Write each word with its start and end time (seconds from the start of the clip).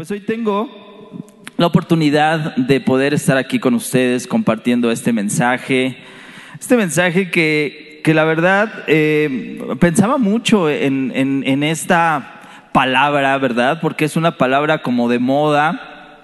Pues 0.00 0.10
hoy 0.12 0.20
tengo 0.20 0.66
la 1.58 1.66
oportunidad 1.66 2.56
de 2.56 2.80
poder 2.80 3.12
estar 3.12 3.36
aquí 3.36 3.58
con 3.58 3.74
ustedes 3.74 4.26
compartiendo 4.26 4.90
este 4.90 5.12
mensaje, 5.12 5.98
este 6.58 6.78
mensaje 6.78 7.30
que, 7.30 8.00
que 8.02 8.14
la 8.14 8.24
verdad 8.24 8.84
eh, 8.86 9.62
pensaba 9.78 10.16
mucho 10.16 10.70
en, 10.70 11.12
en, 11.14 11.44
en 11.46 11.62
esta 11.62 12.70
palabra, 12.72 13.36
¿verdad? 13.36 13.78
Porque 13.82 14.06
es 14.06 14.16
una 14.16 14.38
palabra 14.38 14.80
como 14.80 15.06
de 15.10 15.18
moda, 15.18 16.18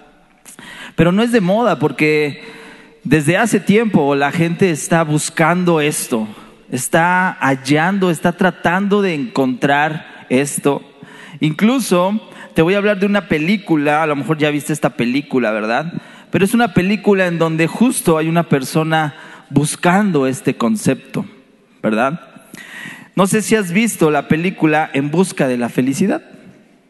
pero 0.95 1.13
no 1.13 1.23
es 1.23 1.31
de 1.31 1.43
moda 1.43 1.79
porque 1.79 2.45
desde 3.05 3.37
hace 3.37 3.61
tiempo 3.61 4.15
la 4.15 4.33
gente 4.33 4.71
está 4.71 5.05
buscando 5.05 5.83
esto, 5.83 6.27
está 6.73 7.37
hallando, 7.41 8.09
está 8.09 8.33
tratando 8.33 9.03
de 9.03 9.13
encontrar 9.13 10.25
esto. 10.31 10.81
Incluso 11.41 12.23
te 12.57 12.63
voy 12.63 12.73
a 12.73 12.79
hablar 12.79 12.99
de 12.99 13.05
una 13.05 13.29
película, 13.29 14.03
a 14.03 14.07
lo 14.07 14.17
mejor 14.17 14.39
ya 14.39 14.51
viste 14.51 14.73
esta 14.73 14.97
película, 14.97 15.51
¿verdad? 15.51 15.93
Pero 16.31 16.43
es 16.43 16.55
una 16.55 16.73
película 16.73 17.27
en 17.27 17.39
donde 17.39 17.67
justo 17.67 18.17
hay 18.17 18.31
una 18.31 18.45
persona 18.45 19.15
buscando 19.51 20.27
este 20.27 20.57
concepto, 20.57 21.27
¿verdad? 21.83 22.19
No 23.15 23.27
sé 23.27 23.43
si 23.43 23.57
has 23.57 23.73
visto 23.73 24.11
la 24.11 24.27
película 24.27 24.89
En 24.95 25.11
Busca 25.11 25.49
de 25.49 25.59
la 25.59 25.69
Felicidad, 25.69 26.23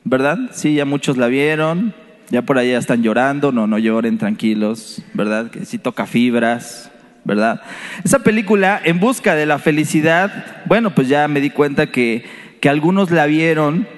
¿verdad? 0.04 0.38
Sí, 0.52 0.76
ya 0.76 0.84
muchos 0.84 1.16
la 1.16 1.26
vieron, 1.26 1.94
ya 2.30 2.42
por 2.42 2.58
allá 2.58 2.78
están 2.78 3.02
llorando, 3.02 3.50
no, 3.50 3.66
no 3.66 3.76
lloren, 3.76 4.18
tranquilos, 4.18 5.02
¿verdad? 5.14 5.50
Que 5.50 5.64
sí 5.64 5.78
toca 5.78 6.06
fibras, 6.06 6.92
¿verdad? 7.24 7.60
Esa 8.04 8.20
película, 8.20 8.80
En 8.84 9.00
Busca 9.00 9.34
de 9.34 9.46
la 9.46 9.58
Felicidad, 9.58 10.62
bueno, 10.66 10.94
pues 10.94 11.08
ya 11.08 11.26
me 11.26 11.40
di 11.40 11.50
cuenta 11.50 11.88
que, 11.88 12.24
que 12.60 12.68
algunos 12.68 13.10
la 13.10 13.26
vieron 13.26 13.95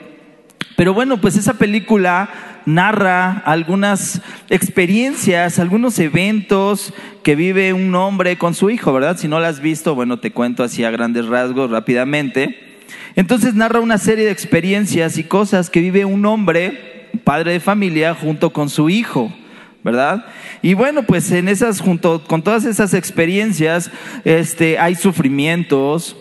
pero 0.78 0.95
bueno, 0.95 1.20
pues 1.20 1.37
esa 1.37 1.55
película 1.55 2.62
narra 2.64 3.32
algunas 3.32 4.23
experiencias, 4.48 5.59
algunos 5.59 5.98
eventos 5.98 6.94
que 7.25 7.34
vive 7.34 7.72
un 7.72 7.92
hombre 7.97 8.39
con 8.39 8.55
su 8.55 8.70
hijo, 8.70 8.92
¿verdad? 8.92 9.17
Si 9.19 9.27
no 9.27 9.41
la 9.41 9.48
has 9.48 9.58
visto, 9.58 9.97
bueno, 9.97 10.20
te 10.20 10.30
cuento 10.30 10.62
así 10.62 10.84
a 10.84 10.92
grandes 10.92 11.27
rasgos 11.27 11.72
rápidamente. 11.72 12.78
Entonces 13.17 13.55
narra 13.55 13.80
una 13.80 13.98
serie 13.98 14.25
de 14.25 14.30
experiencias 14.30 15.19
y 15.19 15.25
cosas 15.25 15.69
que 15.69 15.80
vive 15.80 16.05
un 16.05 16.25
hombre, 16.25 17.08
padre 17.24 17.55
de 17.55 17.61
familia, 17.61 18.14
junto 18.14 18.50
con 18.50 18.70
su 18.70 18.89
hijo. 18.89 19.34
¿verdad? 19.83 20.27
Y 20.62 20.74
bueno, 20.74 21.02
pues 21.02 21.33
en 21.33 21.48
esas, 21.48 21.80
junto 21.80 22.22
con 22.22 22.42
todas 22.42 22.64
esas 22.64 22.95
experiencias, 22.95 23.91
este, 24.24 24.78
hay 24.78 24.95
sufrimientos, 24.95 26.17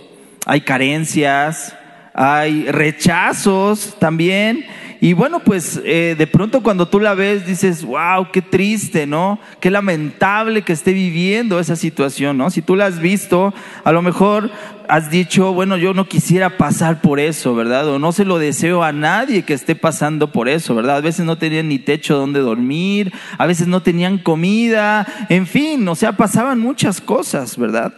hay 0.47 0.61
carencias, 0.61 1.75
hay 2.17 2.65
rechazos 2.71 3.95
también. 3.99 4.65
Y 4.99 5.13
bueno, 5.13 5.41
pues 5.41 5.79
eh, 5.85 6.15
de 6.17 6.25
pronto 6.25 6.63
cuando 6.63 6.87
tú 6.87 6.99
la 6.99 7.13
ves 7.13 7.45
dices, 7.45 7.85
wow, 7.85 8.31
qué 8.33 8.41
triste, 8.41 9.05
¿no? 9.05 9.39
Qué 9.59 9.69
lamentable 9.69 10.63
que 10.63 10.73
esté 10.73 10.93
viviendo 10.93 11.59
esa 11.59 11.75
situación, 11.75 12.35
¿no? 12.35 12.49
Si 12.49 12.63
tú 12.63 12.75
la 12.75 12.87
has 12.87 12.99
visto, 12.99 13.53
a 13.83 13.91
lo 13.91 14.01
mejor 14.01 14.49
has 14.89 15.11
dicho, 15.11 15.53
bueno, 15.53 15.77
yo 15.77 15.93
no 15.93 16.07
quisiera 16.07 16.57
pasar 16.57 17.01
por 17.01 17.19
eso, 17.19 17.53
¿verdad? 17.53 17.87
O 17.87 17.99
no 17.99 18.11
se 18.11 18.25
lo 18.25 18.39
deseo 18.39 18.83
a 18.83 18.91
nadie 18.91 19.43
que 19.43 19.53
esté 19.53 19.75
pasando 19.75 20.31
por 20.31 20.49
eso, 20.49 20.73
¿verdad? 20.73 20.97
A 20.97 21.01
veces 21.01 21.23
no 21.23 21.37
tenían 21.37 21.67
ni 21.67 21.77
techo 21.77 22.17
donde 22.17 22.39
dormir, 22.39 23.13
a 23.37 23.45
veces 23.45 23.67
no 23.67 23.83
tenían 23.83 24.17
comida, 24.17 25.05
en 25.29 25.45
fin, 25.45 25.87
o 25.87 25.93
sea, 25.93 26.13
pasaban 26.13 26.57
muchas 26.57 26.99
cosas, 26.99 27.55
¿verdad? 27.59 27.93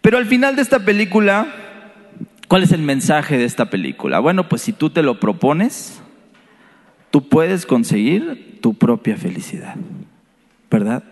Pero 0.00 0.18
al 0.18 0.26
final 0.26 0.56
de 0.56 0.62
esta 0.62 0.80
película, 0.80 1.63
¿Cuál 2.48 2.62
es 2.62 2.72
el 2.72 2.82
mensaje 2.82 3.38
de 3.38 3.44
esta 3.44 3.70
película? 3.70 4.20
Bueno, 4.20 4.48
pues 4.48 4.62
si 4.62 4.72
tú 4.72 4.90
te 4.90 5.02
lo 5.02 5.18
propones, 5.18 6.00
tú 7.10 7.28
puedes 7.28 7.64
conseguir 7.64 8.58
tu 8.60 8.74
propia 8.74 9.16
felicidad, 9.16 9.76
¿verdad? 10.70 11.04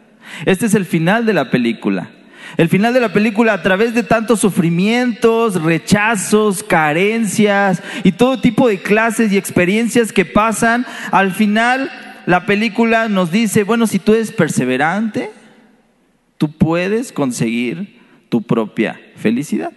Este 0.47 0.67
es 0.67 0.75
el 0.75 0.85
final 0.85 1.27
de 1.27 1.33
la 1.33 1.51
película. 1.51 2.11
El 2.57 2.69
final 2.69 2.93
de 2.93 3.01
la 3.01 3.13
película, 3.13 3.55
a 3.55 3.63
través 3.63 3.95
de 3.95 4.03
tantos 4.03 4.41
sufrimientos, 4.41 5.63
rechazos, 5.63 6.63
carencias 6.63 7.83
y 8.05 8.13
todo 8.13 8.41
tipo 8.41 8.69
de 8.69 8.79
clases 8.79 9.33
y 9.33 9.39
experiencias 9.39 10.13
que 10.13 10.25
pasan, 10.25 10.85
al 11.13 11.33
final 11.33 11.91
la 12.27 12.45
película 12.45 13.09
nos 13.09 13.31
dice, 13.31 13.65
bueno, 13.65 13.87
si 13.87 13.99
tú 13.99 14.13
eres 14.13 14.33
perseverante, 14.33 15.31
tú 16.37 16.53
puedes 16.53 17.11
conseguir 17.11 18.01
tu 18.29 18.43
propia 18.43 19.01
felicidad. 19.17 19.73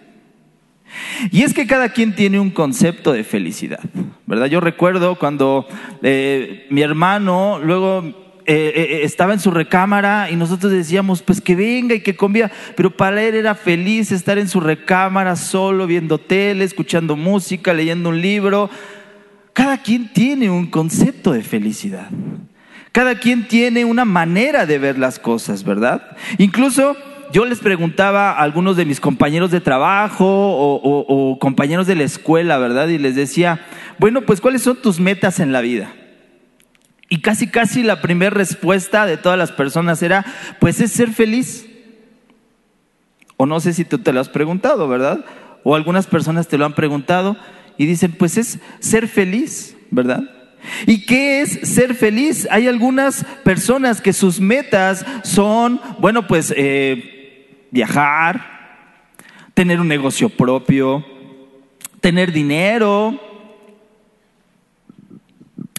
Y 1.30 1.42
es 1.42 1.54
que 1.54 1.66
cada 1.66 1.90
quien 1.90 2.14
tiene 2.14 2.38
un 2.40 2.50
concepto 2.50 3.12
de 3.12 3.24
felicidad, 3.24 3.80
¿verdad? 4.26 4.46
Yo 4.46 4.60
recuerdo 4.60 5.16
cuando 5.16 5.66
eh, 6.02 6.66
mi 6.70 6.82
hermano 6.82 7.58
luego 7.62 8.26
eh, 8.48 8.72
eh, 8.76 9.00
estaba 9.02 9.32
en 9.32 9.40
su 9.40 9.50
recámara 9.50 10.30
y 10.30 10.36
nosotros 10.36 10.70
decíamos, 10.70 11.20
pues 11.20 11.40
que 11.40 11.56
venga 11.56 11.96
y 11.96 12.00
que 12.00 12.14
conviva, 12.14 12.48
pero 12.76 12.96
para 12.96 13.20
él 13.20 13.34
era 13.34 13.56
feliz 13.56 14.12
estar 14.12 14.38
en 14.38 14.48
su 14.48 14.60
recámara 14.60 15.34
solo, 15.34 15.88
viendo 15.88 16.18
tele, 16.18 16.64
escuchando 16.64 17.16
música, 17.16 17.74
leyendo 17.74 18.10
un 18.10 18.20
libro. 18.20 18.70
Cada 19.52 19.78
quien 19.78 20.12
tiene 20.12 20.48
un 20.48 20.66
concepto 20.66 21.32
de 21.32 21.42
felicidad. 21.42 22.08
Cada 22.92 23.18
quien 23.18 23.48
tiene 23.48 23.84
una 23.84 24.04
manera 24.04 24.64
de 24.64 24.78
ver 24.78 24.96
las 24.96 25.18
cosas, 25.18 25.64
¿verdad? 25.64 26.16
Incluso 26.38 26.96
yo 27.36 27.44
les 27.44 27.58
preguntaba 27.58 28.30
a 28.30 28.42
algunos 28.42 28.78
de 28.78 28.86
mis 28.86 28.98
compañeros 28.98 29.50
de 29.50 29.60
trabajo 29.60 30.24
o, 30.26 31.38
compañeros 31.38 31.86
de 31.86 31.94
la 31.94 32.04
escuela, 32.04 32.56
¿verdad? 32.56 32.88
Y 32.88 32.96
les 32.96 33.14
decía, 33.14 33.60
bueno, 33.98 34.22
pues 34.22 34.40
¿cuáles 34.40 34.62
son 34.62 34.80
tus 34.80 35.00
metas 35.00 35.38
en 35.38 35.52
la 35.52 35.60
vida? 35.60 35.92
Y 37.10 37.20
casi, 37.20 37.46
casi 37.46 37.82
la 37.82 38.00
primera 38.00 38.30
respuesta 38.30 39.04
de 39.04 39.18
todas 39.18 39.36
las 39.36 39.52
personas 39.52 40.02
era, 40.02 40.24
pues 40.60 40.80
es 40.80 40.92
ser 40.92 41.12
feliz. 41.12 41.66
O 43.36 43.44
no 43.44 43.60
sé 43.60 43.74
si 43.74 43.84
tú 43.84 43.98
te 43.98 44.14
lo 44.14 44.20
has 44.20 44.30
preguntado, 44.30 44.88
¿verdad? 44.88 45.22
O 45.62 45.76
algunas 45.76 46.06
personas 46.06 46.48
te 46.48 46.56
lo 46.56 46.64
han 46.64 46.74
preguntado 46.74 47.36
y 47.76 47.84
dicen, 47.84 48.12
pues 48.12 48.38
es 48.38 48.60
ser 48.80 49.08
feliz, 49.08 49.76
¿verdad? 49.90 50.22
¿Y 50.86 51.04
qué 51.04 51.42
es 51.42 51.50
ser 51.68 51.94
feliz? 51.94 52.48
Hay 52.50 52.66
algunas 52.66 53.26
personas 53.44 54.00
que 54.00 54.14
sus 54.14 54.40
metas 54.40 55.04
son, 55.22 55.82
bueno, 55.98 56.26
pues 56.26 56.54
eh, 56.56 57.12
viajar, 57.76 58.40
tener 59.52 59.80
un 59.80 59.88
negocio 59.88 60.30
propio, 60.30 61.04
tener 62.00 62.32
dinero. 62.32 63.20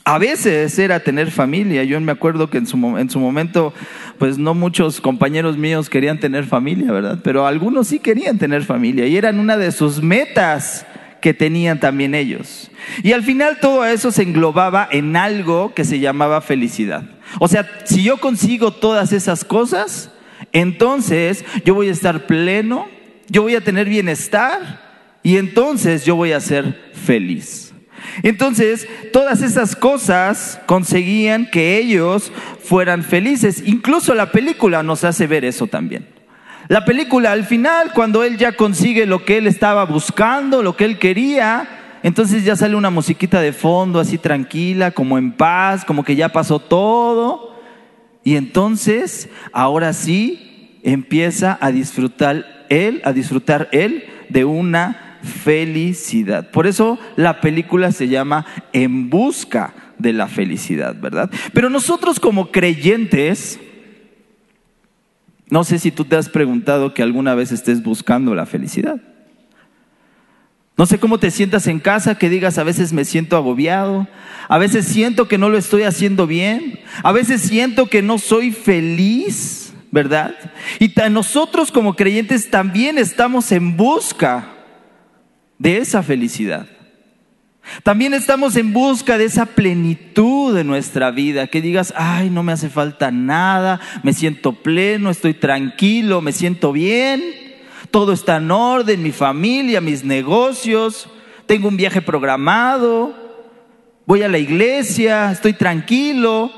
A 0.05 0.19
veces 0.19 0.77
era 0.77 0.99
tener 0.99 1.31
familia. 1.31 1.83
Yo 1.83 1.99
me 1.99 2.11
acuerdo 2.11 2.51
que 2.51 2.59
en 2.59 2.67
su, 2.67 2.77
en 2.97 3.09
su 3.09 3.19
momento, 3.19 3.73
pues 4.19 4.37
no 4.37 4.53
muchos 4.53 5.01
compañeros 5.01 5.57
míos 5.57 5.89
querían 5.89 6.19
tener 6.19 6.45
familia, 6.45 6.91
¿verdad? 6.91 7.19
Pero 7.23 7.47
algunos 7.47 7.87
sí 7.87 7.97
querían 7.97 8.37
tener 8.37 8.63
familia 8.63 9.07
y 9.07 9.17
eran 9.17 9.39
una 9.39 9.57
de 9.57 9.71
sus 9.71 10.01
metas 10.01 10.85
que 11.19 11.33
tenían 11.33 11.79
también 11.79 12.13
ellos. 12.13 12.69
Y 13.01 13.13
al 13.13 13.23
final 13.23 13.57
todo 13.59 13.83
eso 13.85 14.11
se 14.11 14.21
englobaba 14.21 14.87
en 14.91 15.15
algo 15.15 15.73
que 15.73 15.83
se 15.83 15.99
llamaba 15.99 16.41
felicidad. 16.41 17.03
O 17.39 17.47
sea, 17.47 17.67
si 17.85 18.03
yo 18.03 18.17
consigo 18.17 18.71
todas 18.71 19.11
esas 19.13 19.43
cosas, 19.43 20.11
entonces 20.59 21.45
yo 21.65 21.75
voy 21.75 21.89
a 21.89 21.91
estar 21.91 22.25
pleno, 22.25 22.87
yo 23.29 23.41
voy 23.43 23.55
a 23.55 23.63
tener 23.63 23.87
bienestar 23.87 25.19
y 25.23 25.37
entonces 25.37 26.05
yo 26.05 26.15
voy 26.15 26.31
a 26.31 26.39
ser 26.39 26.91
feliz. 26.93 27.73
Entonces, 28.23 28.87
todas 29.11 29.41
esas 29.41 29.75
cosas 29.75 30.59
conseguían 30.65 31.49
que 31.49 31.77
ellos 31.77 32.31
fueran 32.63 33.03
felices. 33.03 33.63
Incluso 33.65 34.13
la 34.15 34.31
película 34.31 34.83
nos 34.83 35.03
hace 35.03 35.27
ver 35.27 35.45
eso 35.45 35.67
también. 35.67 36.07
La 36.67 36.85
película 36.85 37.31
al 37.31 37.45
final, 37.45 37.91
cuando 37.93 38.23
él 38.23 38.37
ya 38.37 38.53
consigue 38.53 39.05
lo 39.05 39.23
que 39.23 39.37
él 39.37 39.47
estaba 39.47 39.85
buscando, 39.85 40.63
lo 40.63 40.75
que 40.75 40.85
él 40.85 40.99
quería, 40.99 41.99
entonces 42.03 42.43
ya 42.43 42.55
sale 42.55 42.75
una 42.75 42.89
musiquita 42.89 43.39
de 43.39 43.53
fondo 43.53 43.99
así 43.99 44.17
tranquila, 44.17 44.91
como 44.91 45.17
en 45.17 45.31
paz, 45.31 45.85
como 45.85 46.03
que 46.03 46.15
ya 46.15 46.29
pasó 46.29 46.59
todo. 46.59 47.55
Y 48.23 48.35
entonces, 48.35 49.29
ahora 49.53 49.93
sí, 49.93 50.46
empieza 50.87 51.57
a 51.59 51.71
disfrutar 51.71 52.65
él, 52.69 53.01
a 53.03 53.11
disfrutar 53.11 53.67
él 53.73 54.05
de 54.29 54.45
una 54.45 55.19
felicidad. 55.21 56.49
Por 56.49 56.65
eso 56.65 56.97
la 57.17 57.41
película 57.41 57.91
se 57.91 58.07
llama 58.07 58.45
En 58.71 59.09
busca 59.09 59.73
de 59.97 60.13
la 60.13 60.27
felicidad, 60.27 60.95
¿verdad? 60.99 61.29
Pero 61.53 61.69
nosotros 61.69 62.21
como 62.21 62.51
creyentes, 62.51 63.59
no 65.49 65.65
sé 65.65 65.77
si 65.77 65.91
tú 65.91 66.05
te 66.05 66.15
has 66.15 66.29
preguntado 66.29 66.93
que 66.93 67.03
alguna 67.03 67.35
vez 67.35 67.51
estés 67.51 67.83
buscando 67.83 68.33
la 68.33 68.45
felicidad. 68.45 69.01
No 70.77 70.85
sé 70.85 70.99
cómo 70.99 71.17
te 71.17 71.31
sientas 71.31 71.67
en 71.67 71.79
casa, 71.79 72.17
que 72.17 72.29
digas 72.29 72.57
a 72.59 72.63
veces 72.63 72.93
me 72.93 73.03
siento 73.03 73.35
agobiado, 73.35 74.07
a 74.47 74.57
veces 74.57 74.85
siento 74.85 75.27
que 75.27 75.37
no 75.37 75.49
lo 75.49 75.57
estoy 75.57 75.83
haciendo 75.83 76.27
bien, 76.27 76.79
a 77.03 77.11
veces 77.11 77.41
siento 77.41 77.87
que 77.87 78.01
no 78.01 78.19
soy 78.19 78.51
feliz, 78.51 79.66
¿verdad? 79.97 80.35
Y 80.77 80.93
nosotros 81.09 81.71
como 81.71 81.95
creyentes 81.95 82.51
también 82.51 82.99
estamos 82.99 83.51
en 83.51 83.75
busca 83.75 84.47
de 85.57 85.79
esa 85.79 86.03
felicidad. 86.03 86.67
También 87.81 88.13
estamos 88.13 88.55
en 88.57 88.73
busca 88.73 89.17
de 89.17 89.25
esa 89.25 89.47
plenitud 89.47 90.53
de 90.53 90.63
nuestra 90.63 91.09
vida, 91.09 91.47
que 91.47 91.63
digas, 91.63 91.95
ay, 91.97 92.29
no 92.29 92.43
me 92.43 92.51
hace 92.51 92.69
falta 92.69 93.09
nada, 93.09 93.79
me 94.03 94.13
siento 94.13 94.53
pleno, 94.53 95.09
estoy 95.09 95.33
tranquilo, 95.33 96.21
me 96.21 96.31
siento 96.31 96.71
bien, 96.71 97.23
todo 97.89 98.13
está 98.13 98.37
en 98.37 98.51
orden, 98.51 99.01
mi 99.01 99.11
familia, 99.11 99.81
mis 99.81 100.03
negocios, 100.03 101.09
tengo 101.47 101.69
un 101.69 101.77
viaje 101.77 102.03
programado, 102.03 103.15
voy 104.05 104.21
a 104.21 104.29
la 104.29 104.37
iglesia, 104.37 105.31
estoy 105.31 105.53
tranquilo, 105.53 106.51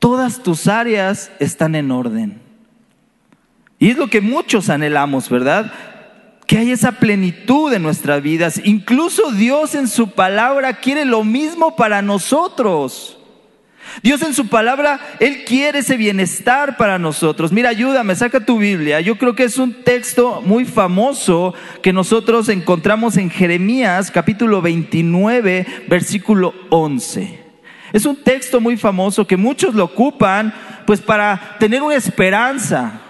todas 0.00 0.42
tus 0.42 0.66
áreas 0.66 1.30
están 1.38 1.76
en 1.76 1.92
orden. 1.92 2.40
Y 3.78 3.90
es 3.90 3.96
lo 3.96 4.08
que 4.08 4.20
muchos 4.20 4.68
anhelamos, 4.68 5.28
¿verdad? 5.28 5.72
Que 6.46 6.58
hay 6.58 6.72
esa 6.72 6.92
plenitud 6.92 7.72
en 7.72 7.82
nuestras 7.82 8.20
vidas. 8.20 8.60
Incluso 8.64 9.30
Dios 9.30 9.76
en 9.76 9.86
su 9.86 10.10
palabra 10.10 10.74
quiere 10.74 11.04
lo 11.04 11.22
mismo 11.22 11.76
para 11.76 12.02
nosotros. 12.02 13.18
Dios 14.02 14.22
en 14.22 14.34
su 14.34 14.48
palabra, 14.48 15.00
Él 15.18 15.44
quiere 15.44 15.80
ese 15.80 15.96
bienestar 15.96 16.76
para 16.76 16.98
nosotros. 16.98 17.52
Mira, 17.52 17.70
ayúdame, 17.70 18.14
saca 18.14 18.44
tu 18.44 18.58
Biblia. 18.58 19.00
Yo 19.00 19.16
creo 19.16 19.34
que 19.34 19.44
es 19.44 19.58
un 19.58 19.82
texto 19.82 20.42
muy 20.44 20.64
famoso 20.64 21.54
que 21.82 21.92
nosotros 21.92 22.48
encontramos 22.48 23.16
en 23.16 23.30
Jeremías 23.30 24.10
capítulo 24.10 24.62
29, 24.62 25.66
versículo 25.88 26.54
11. 26.70 27.49
Es 27.92 28.06
un 28.06 28.16
texto 28.16 28.60
muy 28.60 28.76
famoso 28.76 29.26
que 29.26 29.36
muchos 29.36 29.74
lo 29.74 29.84
ocupan 29.84 30.54
pues 30.86 31.00
para 31.00 31.56
tener 31.58 31.82
una 31.82 31.96
esperanza, 31.96 33.00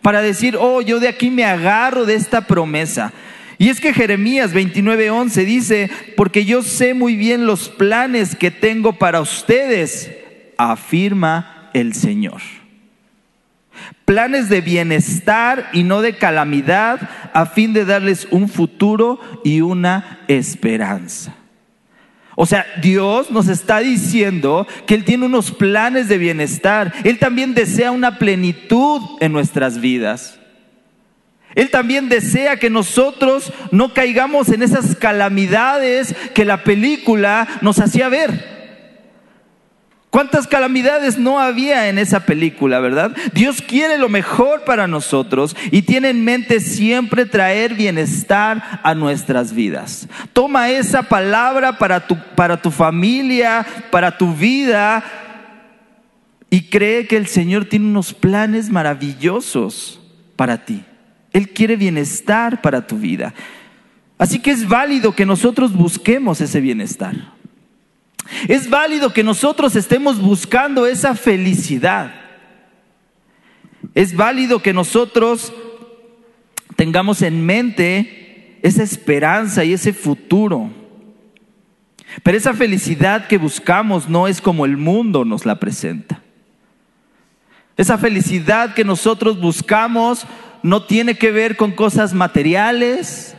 para 0.00 0.22
decir, 0.22 0.56
oh, 0.58 0.80
yo 0.80 1.00
de 1.00 1.08
aquí 1.08 1.30
me 1.30 1.44
agarro 1.44 2.04
de 2.04 2.14
esta 2.14 2.42
promesa. 2.42 3.12
Y 3.58 3.68
es 3.68 3.80
que 3.80 3.94
Jeremías 3.94 4.52
29:11 4.52 5.44
dice, 5.44 5.90
porque 6.16 6.44
yo 6.44 6.62
sé 6.62 6.94
muy 6.94 7.16
bien 7.16 7.46
los 7.46 7.68
planes 7.68 8.34
que 8.34 8.50
tengo 8.50 8.94
para 8.94 9.20
ustedes, 9.20 10.10
afirma 10.58 11.70
el 11.72 11.94
Señor. 11.94 12.40
Planes 14.04 14.48
de 14.48 14.60
bienestar 14.60 15.70
y 15.72 15.84
no 15.84 16.02
de 16.02 16.16
calamidad, 16.16 17.08
a 17.32 17.46
fin 17.46 17.72
de 17.72 17.84
darles 17.84 18.26
un 18.30 18.48
futuro 18.48 19.20
y 19.44 19.60
una 19.60 20.20
esperanza. 20.28 21.34
O 22.34 22.46
sea, 22.46 22.66
Dios 22.80 23.30
nos 23.30 23.48
está 23.48 23.80
diciendo 23.80 24.66
que 24.86 24.94
Él 24.94 25.04
tiene 25.04 25.26
unos 25.26 25.50
planes 25.50 26.08
de 26.08 26.18
bienestar. 26.18 26.92
Él 27.04 27.18
también 27.18 27.54
desea 27.54 27.90
una 27.90 28.18
plenitud 28.18 29.02
en 29.20 29.32
nuestras 29.32 29.80
vidas. 29.80 30.38
Él 31.54 31.70
también 31.70 32.08
desea 32.08 32.56
que 32.56 32.70
nosotros 32.70 33.52
no 33.70 33.92
caigamos 33.92 34.48
en 34.48 34.62
esas 34.62 34.96
calamidades 34.96 36.14
que 36.34 36.46
la 36.46 36.64
película 36.64 37.46
nos 37.60 37.78
hacía 37.78 38.08
ver. 38.08 38.61
¿Cuántas 40.12 40.46
calamidades 40.46 41.16
no 41.16 41.40
había 41.40 41.88
en 41.88 41.96
esa 41.96 42.26
película, 42.26 42.80
verdad? 42.80 43.16
Dios 43.32 43.62
quiere 43.62 43.96
lo 43.96 44.10
mejor 44.10 44.62
para 44.64 44.86
nosotros 44.86 45.56
y 45.70 45.80
tiene 45.80 46.10
en 46.10 46.22
mente 46.22 46.60
siempre 46.60 47.24
traer 47.24 47.72
bienestar 47.72 48.80
a 48.82 48.94
nuestras 48.94 49.54
vidas. 49.54 50.06
Toma 50.34 50.68
esa 50.68 51.04
palabra 51.04 51.78
para 51.78 52.06
tu, 52.06 52.18
para 52.36 52.60
tu 52.60 52.70
familia, 52.70 53.64
para 53.90 54.18
tu 54.18 54.34
vida 54.34 55.02
y 56.50 56.68
cree 56.68 57.06
que 57.06 57.16
el 57.16 57.26
Señor 57.26 57.64
tiene 57.64 57.86
unos 57.86 58.12
planes 58.12 58.68
maravillosos 58.68 59.98
para 60.36 60.66
ti. 60.66 60.84
Él 61.32 61.48
quiere 61.48 61.76
bienestar 61.76 62.60
para 62.60 62.86
tu 62.86 62.98
vida. 62.98 63.32
Así 64.18 64.40
que 64.40 64.50
es 64.50 64.68
válido 64.68 65.14
que 65.14 65.24
nosotros 65.24 65.72
busquemos 65.72 66.42
ese 66.42 66.60
bienestar. 66.60 67.14
Es 68.48 68.68
válido 68.68 69.12
que 69.12 69.22
nosotros 69.22 69.76
estemos 69.76 70.20
buscando 70.20 70.86
esa 70.86 71.14
felicidad. 71.14 72.14
Es 73.94 74.14
válido 74.16 74.62
que 74.62 74.72
nosotros 74.72 75.52
tengamos 76.76 77.22
en 77.22 77.44
mente 77.44 78.58
esa 78.62 78.82
esperanza 78.82 79.64
y 79.64 79.72
ese 79.72 79.92
futuro. 79.92 80.70
Pero 82.22 82.36
esa 82.36 82.54
felicidad 82.54 83.26
que 83.26 83.38
buscamos 83.38 84.08
no 84.08 84.28
es 84.28 84.40
como 84.40 84.64
el 84.64 84.76
mundo 84.76 85.24
nos 85.24 85.46
la 85.46 85.58
presenta. 85.58 86.22
Esa 87.76 87.98
felicidad 87.98 88.74
que 88.74 88.84
nosotros 88.84 89.40
buscamos 89.40 90.26
no 90.62 90.84
tiene 90.84 91.16
que 91.16 91.32
ver 91.32 91.56
con 91.56 91.72
cosas 91.72 92.12
materiales, 92.12 93.34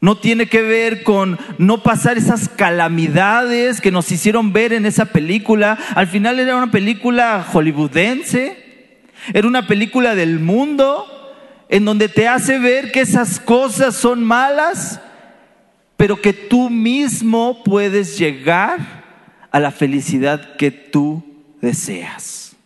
no 0.00 0.16
tiene 0.16 0.46
que 0.46 0.62
ver 0.62 1.02
con 1.02 1.38
no 1.58 1.82
pasar 1.82 2.18
esas 2.18 2.48
calamidades 2.48 3.80
que 3.80 3.90
nos 3.90 4.10
hicieron 4.12 4.52
ver 4.52 4.72
en 4.72 4.86
esa 4.86 5.06
película. 5.06 5.76
Al 5.94 6.06
final 6.06 6.38
era 6.38 6.56
una 6.56 6.70
película 6.70 7.44
hollywoodense, 7.52 9.02
era 9.34 9.48
una 9.48 9.66
película 9.66 10.14
del 10.14 10.38
mundo 10.38 11.06
en 11.68 11.84
donde 11.84 12.08
te 12.08 12.28
hace 12.28 12.58
ver 12.58 12.92
que 12.92 13.00
esas 13.00 13.40
cosas 13.40 13.96
son 13.96 14.22
malas, 14.22 15.00
pero 15.96 16.20
que 16.20 16.32
tú 16.32 16.70
mismo 16.70 17.62
puedes 17.64 18.16
llegar 18.18 18.78
a 19.50 19.58
la 19.58 19.72
felicidad 19.72 20.56
que 20.56 20.70
tú 20.70 21.24
deseas. 21.60 22.56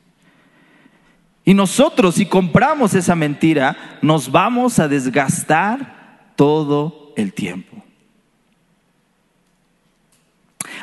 Y 1.44 1.54
nosotros, 1.54 2.16
si 2.16 2.26
compramos 2.26 2.94
esa 2.94 3.16
mentira, 3.16 3.98
nos 4.02 4.30
vamos 4.30 4.78
a 4.78 4.86
desgastar 4.86 6.30
todo 6.36 7.01
el 7.16 7.32
tiempo. 7.32 7.82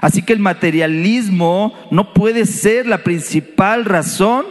Así 0.02 0.22
que 0.22 0.34
el 0.34 0.40
materialismo 0.40 1.74
no 1.92 2.14
puede 2.14 2.46
ser 2.46 2.86
la 2.86 3.04
principal 3.04 3.86
razón 3.86 4.46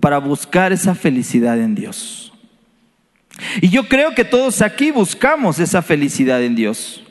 para 0.00 0.18
buscar 0.18 0.72
esa 0.72 0.94
felicidad 0.94 1.58
en 1.60 1.74
Dios. 1.74 2.32
Y 3.60 3.70
yo 3.70 3.88
creo 3.88 4.14
que 4.14 4.24
todos 4.24 4.62
aquí 4.62 4.90
buscamos 4.90 5.58
esa 5.58 5.82
felicidad 5.82 6.42
en 6.42 6.54
Dios. 6.54 7.02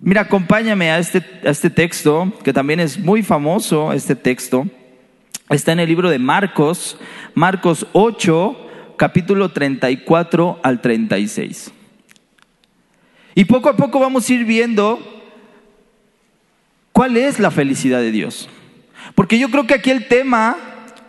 Mira, 0.00 0.22
acompáñame 0.22 0.90
a 0.90 0.98
este, 0.98 1.24
a 1.44 1.50
este 1.50 1.70
texto, 1.70 2.32
que 2.44 2.52
también 2.52 2.78
es 2.78 2.98
muy 2.98 3.22
famoso, 3.22 3.92
este 3.92 4.14
texto. 4.14 4.66
Está 5.50 5.72
en 5.72 5.80
el 5.80 5.88
libro 5.88 6.08
de 6.08 6.18
Marcos, 6.18 6.96
Marcos 7.34 7.86
8, 7.92 8.67
capítulo 8.98 9.50
34 9.50 10.60
al 10.62 10.82
36. 10.82 11.72
Y 13.34 13.44
poco 13.46 13.70
a 13.70 13.76
poco 13.76 13.98
vamos 14.00 14.28
a 14.28 14.34
ir 14.34 14.44
viendo 14.44 14.98
cuál 16.92 17.16
es 17.16 17.38
la 17.38 17.50
felicidad 17.50 18.00
de 18.00 18.10
Dios. 18.10 18.50
Porque 19.14 19.38
yo 19.38 19.50
creo 19.50 19.66
que 19.66 19.74
aquí 19.74 19.90
el 19.90 20.08
tema 20.08 20.56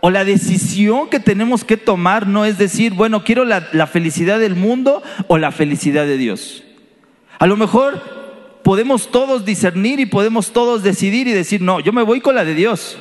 o 0.00 0.10
la 0.10 0.24
decisión 0.24 1.10
que 1.10 1.20
tenemos 1.20 1.64
que 1.64 1.76
tomar 1.76 2.26
no 2.26 2.44
es 2.44 2.56
decir, 2.56 2.94
bueno, 2.94 3.24
quiero 3.24 3.44
la, 3.44 3.60
felicidad 3.86 4.38
del 4.38 4.54
mundo 4.54 5.02
o 5.28 5.38
la 5.38 5.52
felicidad 5.52 6.06
de 6.06 6.16
Dios. 6.16 6.62
A 7.38 7.46
lo 7.46 7.56
mejor 7.56 8.00
podemos 8.62 9.10
todos 9.10 9.44
discernir 9.44 10.00
y 10.00 10.06
podemos 10.06 10.52
todos 10.52 10.82
decidir 10.82 11.26
y 11.26 11.32
decir, 11.32 11.60
no, 11.60 11.80
yo 11.80 11.92
me 11.92 12.02
voy 12.02 12.20
con 12.20 12.34
la 12.34 12.44
de 12.44 12.54
Dios. 12.54 12.96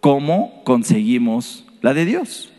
¿Cómo 0.00 0.62
conseguimos 0.64 1.64
la 1.80 1.94
de 1.94 2.04
Dios? 2.04 2.49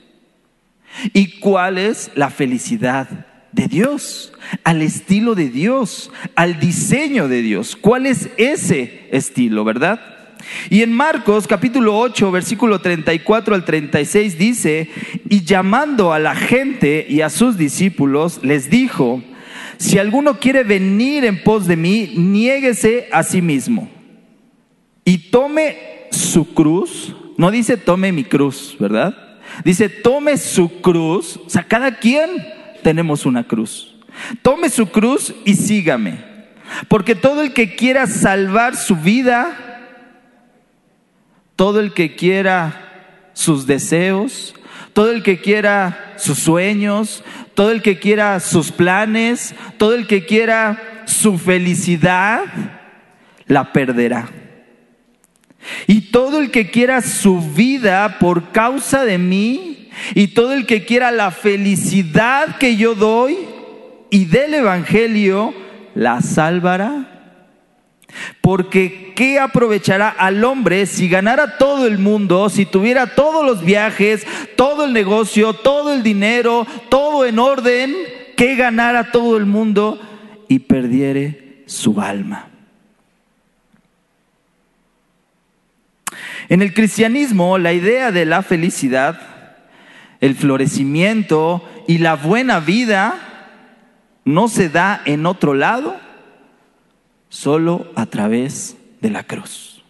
¿Y 1.14 1.40
cuál 1.40 1.78
es 1.78 2.12
la 2.16 2.30
felicidad 2.30 3.08
de 3.52 3.68
Dios? 3.68 4.34
Al 4.64 4.82
estilo 4.82 5.36
de 5.36 5.50
Dios, 5.50 6.12
al 6.36 6.60
diseño 6.60 7.28
de 7.28 7.42
Dios. 7.42 7.76
¿Cuál 7.76 8.06
es 8.06 8.30
ese 8.38 9.08
estilo, 9.12 9.64
verdad? 9.64 10.00
Y 10.70 10.82
en 10.82 10.92
Marcos 10.94 11.48
capítulo 11.48 11.98
8, 11.98 12.32
versículo 12.32 12.80
34 12.80 13.56
al 13.56 13.64
36 13.64 14.38
dice, 14.38 14.90
y 15.30 15.44
llamando 15.44 16.14
a 16.14 16.20
la 16.20 16.36
gente 16.36 17.06
y 17.08 17.22
a 17.22 17.30
sus 17.30 17.58
discípulos, 17.58 18.40
les 18.44 18.70
dijo, 18.70 19.24
si 19.78 19.98
alguno 19.98 20.40
quiere 20.40 20.64
venir 20.64 21.26
en 21.26 21.44
pos 21.44 21.68
de 21.68 21.76
mí, 21.76 22.14
niéguese 22.16 23.08
a 23.12 23.24
sí 23.24 23.42
mismo 23.42 23.90
y 25.06 25.30
tome 25.30 26.08
su 26.12 26.54
cruz. 26.54 27.16
No 27.38 27.52
dice 27.52 27.78
tome 27.78 28.12
mi 28.12 28.24
cruz, 28.24 28.76
¿verdad? 28.80 29.31
Dice, 29.64 29.90
tome 29.90 30.38
su 30.38 30.82
cruz, 30.82 31.38
o 31.38 31.50
sea, 31.50 31.64
cada 31.64 31.98
quien 31.98 32.30
tenemos 32.84 33.26
una 33.26 33.44
cruz. 33.44 33.96
Tome 34.42 34.70
su 34.70 34.88
cruz 34.88 35.34
y 35.46 35.56
sígame. 35.56 36.32
Porque 36.88 37.16
todo 37.16 37.42
el 37.42 37.54
que 37.54 37.76
quiera 37.76 38.08
salvar 38.08 38.76
su 38.76 38.96
vida, 38.96 39.58
todo 41.56 41.80
el 41.80 41.94
que 41.94 42.16
quiera 42.16 43.30
sus 43.34 43.68
deseos, 43.68 44.56
todo 44.94 45.12
el 45.12 45.24
que 45.24 45.40
quiera 45.40 46.16
sus 46.18 46.40
sueños, 46.40 47.24
todo 47.54 47.72
el 47.72 47.82
que 47.82 48.00
quiera 48.00 48.40
sus 48.40 48.72
planes, 48.72 49.54
todo 49.78 49.94
el 49.94 50.08
que 50.08 50.26
quiera 50.26 51.04
su 51.06 51.38
felicidad, 51.38 52.44
la 53.46 53.72
perderá. 53.74 54.30
Y 55.88 56.12
todo 56.12 56.40
el 56.40 56.52
que 56.52 56.72
quiera 56.72 57.02
su 57.02 57.40
vida 57.40 58.18
por 58.20 58.52
causa 58.52 59.06
de 59.06 59.18
mí, 59.18 59.90
y 60.16 60.30
todo 60.30 60.54
el 60.54 60.66
que 60.66 60.86
quiera 60.86 61.12
la 61.12 61.32
felicidad 61.32 62.58
que 62.58 62.76
yo 62.78 62.96
doy, 62.96 63.38
y 64.10 64.26
del 64.26 64.54
Evangelio 64.54 65.54
la 65.96 66.22
salvará. 66.22 67.08
Porque 68.42 69.14
¿qué 69.16 69.40
aprovechará 69.40 70.10
al 70.10 70.44
hombre 70.44 70.86
si 70.86 71.08
ganara 71.08 71.58
todo 71.58 71.88
el 71.88 71.98
mundo, 71.98 72.50
si 72.50 72.66
tuviera 72.66 73.16
todos 73.16 73.46
los 73.46 73.64
viajes, 73.64 74.26
todo 74.56 74.86
el 74.86 74.94
negocio, 74.94 75.54
todo 75.54 75.94
el 75.94 76.04
dinero, 76.04 76.68
todo 76.90 77.26
en 77.26 77.40
orden? 77.40 77.96
¿Qué 78.36 78.56
ganara 78.56 79.12
todo 79.12 79.38
el 79.38 79.46
mundo 79.46 80.00
y 80.48 80.60
perdiere 80.60 81.64
su 81.68 82.02
alma? 82.02 82.51
En 86.52 86.62
el 86.62 86.74
cristianismo, 86.74 87.58
la 87.58 87.72
idea 87.72 88.12
de 88.12 88.26
la 88.26 88.44
felicidad, 88.44 89.22
el 90.20 90.36
florecimiento 90.36 91.66
y 91.88 92.00
la 92.00 92.16
buena 92.18 92.60
vida 92.60 93.16
no 94.26 94.50
se 94.50 94.68
da 94.68 95.02
en 95.06 95.26
otro 95.26 95.54
lado, 95.54 95.96
solo 97.30 97.90
a 97.96 98.06
través 98.06 98.76
de 99.00 99.12
la 99.12 99.24
cruz. 99.24 99.82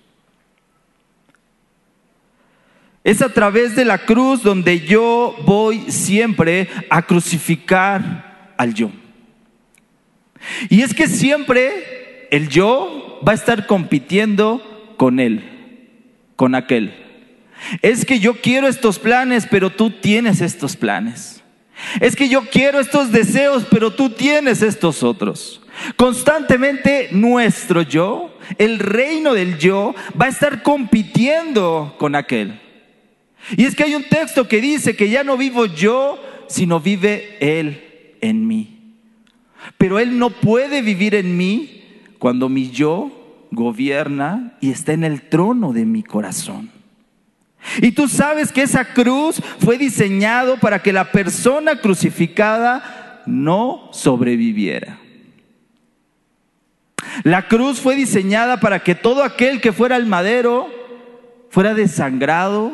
Es 3.04 3.24
a 3.24 3.30
través 3.30 3.76
de 3.76 3.84
la 3.84 3.98
cruz 3.98 4.44
donde 4.44 4.82
yo 4.82 5.36
voy 5.48 5.90
siempre 5.90 6.70
a 6.92 7.02
crucificar 7.02 8.54
al 8.56 8.76
yo. 8.76 8.92
Y 10.70 10.84
es 10.84 10.94
que 10.94 11.08
siempre 11.08 12.28
el 12.30 12.50
yo 12.50 13.20
va 13.28 13.32
a 13.32 13.36
estar 13.36 13.66
compitiendo 13.66 14.94
con 14.96 15.20
él 15.20 15.58
con 16.42 16.56
aquel. 16.56 16.92
Es 17.84 18.04
que 18.04 18.18
yo 18.18 18.42
quiero 18.42 18.68
estos 18.68 18.98
planes, 18.98 19.46
pero 19.46 19.70
tú 19.70 19.92
tienes 19.92 20.42
estos 20.42 20.76
planes. 20.76 21.44
Es 22.00 22.16
que 22.16 22.30
yo 22.30 22.50
quiero 22.50 22.80
estos 22.80 23.12
deseos, 23.12 23.68
pero 23.70 23.92
tú 23.92 24.10
tienes 24.10 24.64
estos 24.64 25.04
otros. 25.04 25.62
Constantemente 25.98 27.10
nuestro 27.12 27.84
yo, 27.84 28.36
el 28.58 28.80
reino 28.80 29.36
del 29.36 29.60
yo, 29.60 29.94
va 30.20 30.26
a 30.26 30.30
estar 30.30 30.64
compitiendo 30.64 31.94
con 32.00 32.16
aquel. 32.16 32.60
Y 33.56 33.66
es 33.66 33.76
que 33.76 33.84
hay 33.84 33.94
un 33.94 34.10
texto 34.10 34.48
que 34.48 34.62
dice 34.62 34.96
que 34.96 35.12
ya 35.12 35.24
no 35.24 35.38
vivo 35.38 35.68
yo, 35.68 36.20
sino 36.48 36.80
vive 36.80 37.38
Él 37.40 38.16
en 38.20 38.48
mí. 38.48 38.96
Pero 39.78 40.00
Él 40.00 40.18
no 40.18 40.32
puede 40.32 40.82
vivir 40.82 41.14
en 41.14 41.38
mí 41.38 41.84
cuando 42.18 42.50
mi 42.50 42.72
yo 42.72 43.21
gobierna 43.52 44.58
y 44.62 44.72
está 44.72 44.94
en 44.94 45.04
el 45.04 45.22
trono 45.22 45.74
de 45.74 45.86
mi 45.86 46.04
corazón. 46.04 46.72
Y 47.82 47.92
tú 47.92 48.08
sabes 48.08 48.52
que 48.52 48.64
esa 48.64 48.94
cruz 48.94 49.42
fue 49.60 49.78
diseñado 49.78 50.58
para 50.58 50.82
que 50.82 50.92
la 50.94 51.12
persona 51.12 51.80
crucificada 51.80 53.22
no 53.26 53.90
sobreviviera. 53.92 54.98
La 57.24 57.48
cruz 57.48 57.80
fue 57.80 57.96
diseñada 57.96 58.60
para 58.60 58.80
que 58.80 58.96
todo 58.96 59.24
aquel 59.24 59.62
que 59.62 59.74
fuera 59.74 59.96
al 59.96 60.06
madero 60.06 60.70
fuera 61.50 61.74
desangrado, 61.74 62.72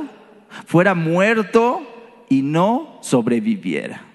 fuera 0.66 0.94
muerto 0.94 1.82
y 2.30 2.44
no 2.44 3.00
sobreviviera. 3.02 4.07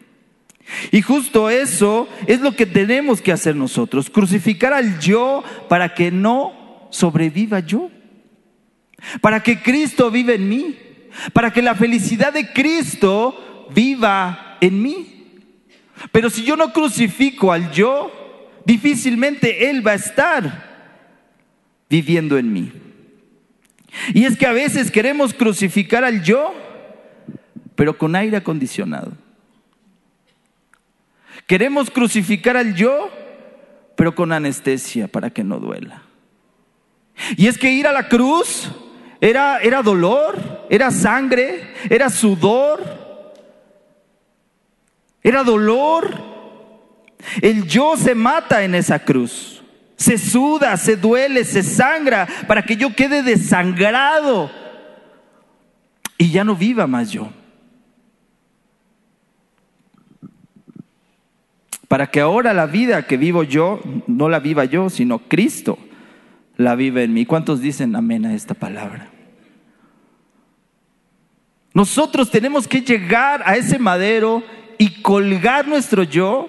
Y 0.91 1.03
justo 1.03 1.51
eso 1.51 2.09
es 2.27 2.41
lo 2.41 2.53
que 2.53 2.67
tenemos 2.67 3.21
que 3.21 3.33
hacer 3.33 3.57
nosotros, 3.57 4.11
crucificar 4.11 4.73
al 4.73 4.99
yo 5.01 5.45
para 5.69 5.95
que 5.95 6.11
no 6.11 6.89
sobreviva 6.91 7.61
yo, 7.61 7.91
para 9.21 9.43
que 9.43 9.61
Cristo 9.61 10.11
viva 10.11 10.33
en 10.33 10.49
mí, 10.49 10.77
para 11.33 11.53
que 11.53 11.63
la 11.63 11.75
felicidad 11.75 12.33
de 12.33 12.53
Cristo 12.53 13.69
viva 13.75 14.59
en 14.61 14.83
mí. 14.83 15.07
Pero 16.11 16.31
si 16.31 16.45
yo 16.45 16.57
no 16.57 16.73
crucifico 16.73 17.53
al 17.53 17.71
yo, 17.71 18.11
difícilmente 18.65 19.71
Él 19.71 19.87
va 19.87 19.93
a 19.93 19.97
estar 19.97 20.73
viviendo 21.89 22.39
en 22.39 22.53
mí. 22.53 22.73
Y 24.15 24.25
es 24.25 24.37
que 24.37 24.47
a 24.47 24.53
veces 24.53 24.91
queremos 24.91 25.35
crucificar 25.35 26.05
al 26.05 26.23
yo, 26.23 26.55
pero 27.75 27.99
con 27.99 28.17
aire 28.17 28.39
acondicionado. 28.39 29.13
Queremos 31.47 31.91
crucificar 31.91 32.57
al 32.57 32.75
yo, 32.75 33.11
pero 33.97 34.15
con 34.15 34.33
anestesia 34.33 35.09
para 35.09 35.31
que 35.31 35.45
no 35.45 35.59
duela. 35.59 36.03
Y 37.37 37.47
es 37.47 37.59
que 37.59 37.73
ir 37.73 37.87
a 37.87 37.93
la 37.93 38.09
cruz 38.09 38.71
era, 39.21 39.59
era 39.59 39.83
dolor, 39.83 40.67
era 40.71 40.91
sangre, 40.91 41.75
era 41.89 42.11
sudor, 42.11 42.81
era 45.23 45.45
dolor. 45.45 46.33
El 47.41 47.67
yo 47.67 47.97
se 47.97 48.15
mata 48.15 48.65
en 48.65 48.75
esa 48.75 48.99
cruz. 48.99 49.63
Se 49.97 50.19
suda, 50.19 50.77
se 50.77 50.97
duele, 50.97 51.45
se 51.45 51.63
sangra 51.63 52.27
para 52.49 52.63
que 52.63 52.77
yo 52.77 52.95
quede 52.97 53.23
desangrado 53.23 54.51
y 56.19 56.31
ya 56.31 56.43
no 56.43 56.57
viva 56.57 56.87
más 56.87 57.13
yo. 57.13 57.31
Para 61.93 62.07
que 62.07 62.21
ahora 62.21 62.55
la 62.55 62.65
vida 62.65 63.07
que 63.07 63.19
vivo 63.19 63.43
yo 63.43 63.79
no 64.07 64.31
la 64.31 64.41
viva 64.41 64.65
yo, 64.65 64.89
sino 64.89 65.19
Cristo 65.19 65.79
la 66.57 66.75
vive 66.75 67.03
en 67.05 67.13
mí. 67.13 67.27
¿Cuántos 67.27 67.61
dicen 67.61 67.95
amén 67.95 68.25
a 68.25 68.33
esta 68.35 68.55
palabra? 68.55 69.11
Nosotros 71.75 72.31
tenemos 72.31 72.67
que 72.67 72.81
llegar 72.81 73.43
a 73.45 73.57
ese 73.57 73.79
madero 73.79 74.43
y 74.79 75.03
colgar 75.03 75.69
nuestro 75.69 76.03
yo 76.03 76.49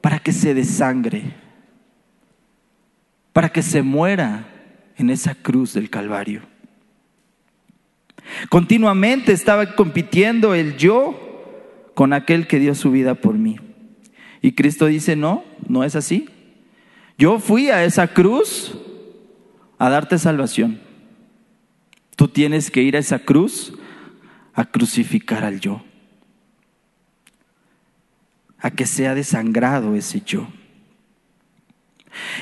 para 0.00 0.20
que 0.20 0.30
se 0.30 0.54
desangre, 0.54 1.24
para 3.32 3.48
que 3.48 3.62
se 3.62 3.82
muera 3.82 4.46
en 4.96 5.10
esa 5.10 5.34
cruz 5.34 5.74
del 5.74 5.90
Calvario. 5.90 6.42
Continuamente 8.48 9.32
estaba 9.32 9.74
compitiendo 9.74 10.54
el 10.54 10.76
yo 10.76 11.90
con 11.94 12.12
aquel 12.12 12.46
que 12.46 12.60
dio 12.60 12.76
su 12.76 12.92
vida 12.92 13.16
por 13.16 13.34
mí. 13.34 13.58
Y 14.40 14.52
Cristo 14.52 14.86
dice, 14.86 15.16
no, 15.16 15.44
no 15.68 15.84
es 15.84 15.96
así. 15.96 16.28
Yo 17.16 17.40
fui 17.40 17.70
a 17.70 17.84
esa 17.84 18.08
cruz 18.08 18.76
a 19.78 19.88
darte 19.88 20.18
salvación. 20.18 20.80
Tú 22.16 22.28
tienes 22.28 22.70
que 22.70 22.82
ir 22.82 22.96
a 22.96 23.00
esa 23.00 23.20
cruz 23.20 23.72
a 24.54 24.64
crucificar 24.64 25.44
al 25.44 25.60
yo. 25.60 25.82
A 28.58 28.70
que 28.70 28.86
sea 28.86 29.14
desangrado 29.14 29.94
ese 29.94 30.22
yo. 30.24 30.48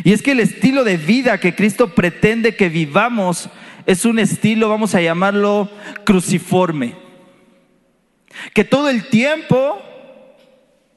Y 0.05 0.13
es 0.13 0.23
que 0.23 0.33
el 0.33 0.41
estilo 0.41 0.85
de 0.85 0.97
vida 0.97 1.39
que 1.39 1.55
Cristo 1.55 1.95
pretende 1.95 2.57
que 2.57 2.69
vivamos 2.69 3.51
es 3.87 4.05
un 4.05 4.19
estilo, 4.19 4.69
vamos 4.69 4.95
a 4.95 5.01
llamarlo 5.01 5.71
cruciforme. 6.05 6.95
Que 8.53 8.65
todo 8.65 8.89
el 8.89 9.09
tiempo 9.09 9.79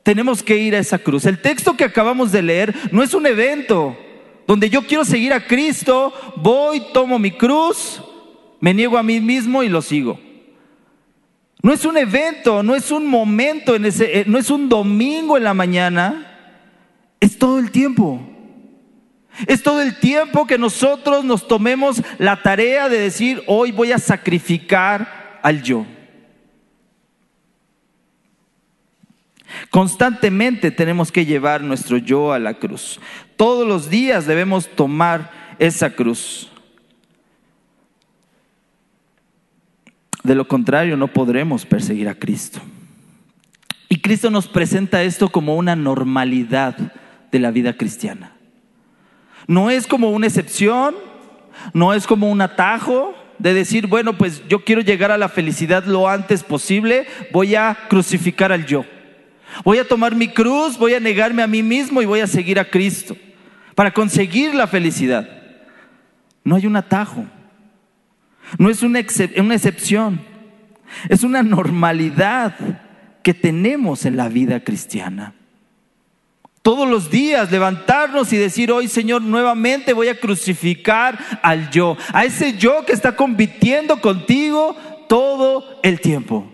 tenemos 0.10 0.42
que 0.42 0.58
ir 0.58 0.76
a 0.76 0.80
esa 0.80 0.98
cruz. 0.98 1.28
El 1.28 1.40
texto 1.40 1.78
que 1.78 1.84
acabamos 1.84 2.32
de 2.32 2.42
leer 2.42 2.74
no 2.92 3.04
es 3.04 3.14
un 3.14 3.28
evento 3.28 3.96
donde 4.48 4.68
yo 4.68 4.82
quiero 4.82 5.06
seguir 5.06 5.32
a 5.34 5.46
Cristo, 5.46 6.12
voy, 6.36 6.82
tomo 6.92 7.20
mi 7.20 7.30
cruz, 7.30 8.02
me 8.60 8.74
niego 8.74 8.98
a 8.98 9.04
mí 9.04 9.20
mismo 9.20 9.62
y 9.62 9.70
lo 9.70 9.84
sigo. 9.84 10.20
No 11.62 11.72
es 11.72 11.86
un 11.86 11.96
evento, 11.96 12.64
no 12.64 12.74
es 12.74 12.90
un 12.90 13.06
momento, 13.06 13.76
en 13.76 13.86
ese, 13.86 14.22
eh, 14.22 14.24
no 14.26 14.40
es 14.40 14.50
un 14.50 14.68
domingo 14.68 15.38
en 15.38 15.44
la 15.44 15.54
mañana, 15.54 16.72
es 17.20 17.38
todo 17.38 17.60
el 17.60 17.70
tiempo. 17.70 18.20
Es 19.46 19.62
todo 19.62 19.80
el 19.80 20.00
tiempo 20.00 20.48
que 20.48 20.58
nosotros 20.58 21.24
nos 21.24 21.48
tomemos 21.48 22.02
la 22.18 22.42
tarea 22.42 22.90
de 22.90 22.98
decir, 22.98 23.44
hoy 23.46 23.72
voy 23.72 23.92
a 23.92 24.00
sacrificar 24.00 25.40
al 25.44 25.62
yo. 25.62 25.86
Constantemente 29.70 30.72
tenemos 30.72 31.12
que 31.12 31.26
llevar 31.26 31.62
nuestro 31.62 31.98
yo 31.98 32.34
a 32.34 32.40
la 32.40 32.56
cruz. 32.56 33.00
Todos 33.36 33.68
los 33.68 33.90
días 33.90 34.26
debemos 34.26 34.68
tomar 34.68 35.32
esa 35.60 35.92
cruz. 35.92 36.52
De 40.24 40.36
lo 40.36 40.48
contrario, 40.48 40.98
no 40.98 41.08
podremos 41.08 41.66
perseguir 41.66 42.10
a 42.10 42.16
Cristo. 42.16 42.60
Y 43.88 44.02
Cristo 44.02 44.30
nos 44.30 44.48
presenta 44.48 45.02
esto 45.04 45.30
como 45.30 45.56
una 45.56 45.76
normalidad 45.76 46.76
de 47.32 47.40
la 47.40 47.52
vida 47.52 47.74
cristiana. 47.74 48.34
No 49.48 49.72
es 49.72 49.88
como 49.88 50.12
una 50.12 50.28
excepción, 50.28 50.96
no 51.74 51.94
es 51.94 52.06
como 52.06 52.30
un 52.30 52.42
atajo 52.42 53.16
de 53.40 53.54
decir, 53.54 53.88
bueno, 53.88 54.18
pues 54.18 54.44
yo 54.48 54.64
quiero 54.64 54.82
llegar 54.82 55.12
a 55.12 55.18
la 55.18 55.30
felicidad 55.30 55.86
lo 55.86 56.08
antes 56.08 56.44
posible, 56.44 57.08
voy 57.32 57.56
a 57.56 57.76
crucificar 57.90 58.52
al 58.52 58.66
yo. 58.66 58.86
Voy 59.64 59.78
a 59.78 59.88
tomar 59.88 60.16
mi 60.16 60.28
cruz, 60.28 60.78
voy 60.78 60.94
a 60.94 61.00
negarme 61.00 61.42
a 61.42 61.48
mí 61.48 61.64
mismo 61.64 62.02
y 62.02 62.06
voy 62.06 62.20
a 62.22 62.28
seguir 62.28 62.60
a 62.60 62.70
Cristo 62.70 63.16
para 63.76 63.94
conseguir 63.94 64.54
la 64.54 64.68
felicidad. 64.68 65.28
No 66.44 66.56
hay 66.56 66.66
un 66.66 66.76
atajo, 66.76 67.26
no 68.58 68.70
es 68.70 68.82
una, 68.84 69.00
excepción, 69.00 70.22
es 71.10 71.24
una 71.24 71.44
normalidad 71.44 72.56
que 73.22 73.34
tenemos 73.34 74.06
en 74.06 74.18
la 74.18 74.30
vida 74.30 74.62
cristiana. 74.62 75.34
todos 76.62 76.88
los 76.88 77.10
días, 77.10 77.52
levantarnos 77.52 78.32
y 78.34 78.38
decir, 78.38 78.72
hoy 78.72 78.88
Señor, 78.88 79.22
nuevamente 79.22 79.94
voy 79.94 80.10
a 80.10 80.20
crucificar 80.20 81.18
al 81.42 81.72
yo, 81.72 81.98
a 82.14 82.26
ese 82.26 82.58
yo 82.58 82.86
que 82.86 82.94
está 82.94 83.16
compitiendo 83.16 84.02
contigo 84.02 84.76
todo 85.08 85.80
el 85.84 86.00
tiempo. 86.00 86.52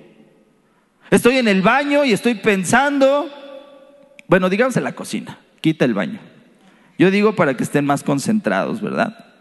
Estoy 1.11 1.37
en 1.37 1.47
el 1.47 1.61
baño 1.61 2.03
y 2.03 2.13
estoy 2.13 2.35
pensando, 2.35 3.29
bueno, 4.27 4.49
digamos 4.49 4.75
en 4.77 4.83
la 4.83 4.93
cocina, 4.93 5.39
quita 5.61 5.85
el 5.85 5.93
baño. 5.93 6.19
Yo 6.97 7.11
digo 7.11 7.35
para 7.35 7.55
que 7.55 7.63
estén 7.63 7.85
más 7.85 8.03
concentrados, 8.03 8.81
¿verdad? 8.81 9.33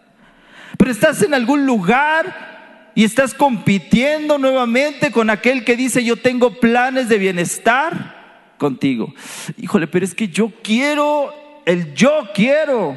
Pero 0.77 0.91
estás 0.91 1.23
en 1.23 1.35
algún 1.35 1.67
lugar 1.67 2.91
y 2.95 3.05
estás 3.05 3.35
compitiendo 3.35 4.39
nuevamente 4.39 5.11
con 5.11 5.31
aquel 5.31 5.65
que 5.65 5.77
dice 5.77 6.05
yo 6.05 6.17
tengo 6.17 6.61
planes 6.61 7.09
de 7.09 7.19
bienestar 7.19 8.55
contigo. 8.59 9.15
Híjole, 9.57 9.87
pero 9.87 10.05
es 10.05 10.15
que 10.15 10.29
yo 10.29 10.53
quiero, 10.63 11.33
el 11.65 11.95
yo 11.95 12.29
quiero, 12.35 12.97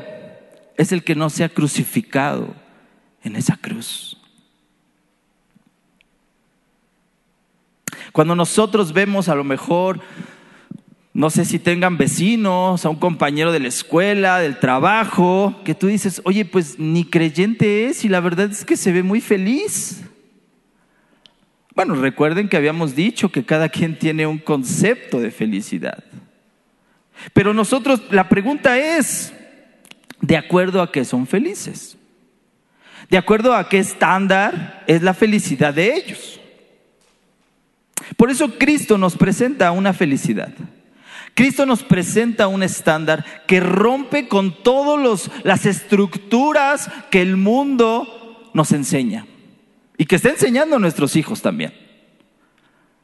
es 0.76 0.92
el 0.92 1.04
que 1.04 1.16
no 1.16 1.30
se 1.30 1.44
ha 1.44 1.50
crucificado 1.50 2.54
en 3.24 3.36
esa 3.36 3.58
cruz. 3.58 4.17
Cuando 8.12 8.36
nosotros 8.36 8.94
vemos 8.94 9.30
a 9.30 9.36
lo 9.36 9.44
mejor 9.44 10.00
no 11.18 11.32
sé 11.32 11.46
si 11.46 11.58
tengan 11.58 11.98
vecinos, 11.98 12.86
a 12.86 12.90
un 12.90 12.98
compañero 12.98 13.52
de 13.52 13.60
la 13.60 13.70
escuela, 13.70 14.38
del 14.38 14.60
trabajo, 14.60 15.60
que 15.66 15.74
tú 15.74 15.88
dices, 15.88 16.22
oye, 16.26 16.46
pues 16.46 16.78
ni 16.78 17.06
creyente 17.06 17.88
es 17.88 18.06
y 18.06 18.08
la 18.08 18.20
verdad 18.20 18.52
es 18.52 18.64
que 18.64 18.78
se 18.78 18.92
ve 18.92 19.02
muy 19.02 19.20
feliz. 19.20 20.04
Bueno, 21.74 21.96
recuerden 21.96 22.48
que 22.48 22.56
habíamos 22.56 22.96
dicho 22.96 23.30
que 23.30 23.44
cada 23.44 23.68
quien 23.68 23.98
tiene 23.98 24.28
un 24.28 24.38
concepto 24.38 25.20
de 25.20 25.32
felicidad. 25.32 26.04
Pero 27.34 27.52
nosotros, 27.52 28.00
la 28.12 28.30
pregunta 28.30 28.78
es, 28.78 29.34
¿de 30.22 30.38
acuerdo 30.38 30.84
a 30.84 30.92
qué 30.92 31.04
son 31.04 31.26
felices? 31.26 31.98
¿De 33.10 33.18
acuerdo 33.18 33.56
a 33.56 33.70
qué 33.70 33.80
estándar 33.80 34.84
es 34.86 35.02
la 35.02 35.16
felicidad 35.16 35.74
de 35.74 35.96
ellos? 35.96 36.27
Por 38.18 38.32
eso 38.32 38.58
Cristo 38.58 38.98
nos 38.98 39.16
presenta 39.16 39.72
una 39.72 39.94
felicidad. 39.94 40.54
Cristo 41.36 41.68
nos 41.68 41.84
presenta 41.84 42.48
un 42.48 42.64
estándar 42.64 43.24
que 43.46 43.60
rompe 43.60 44.28
con 44.28 44.64
todas 44.64 45.30
las 45.44 45.68
estructuras 45.68 46.90
que 47.12 47.22
el 47.22 47.38
mundo 47.38 48.50
nos 48.56 48.72
enseña 48.72 49.28
y 50.00 50.06
que 50.06 50.16
está 50.16 50.30
enseñando 50.30 50.78
a 50.78 50.80
nuestros 50.80 51.16
hijos 51.16 51.44
también. 51.44 51.74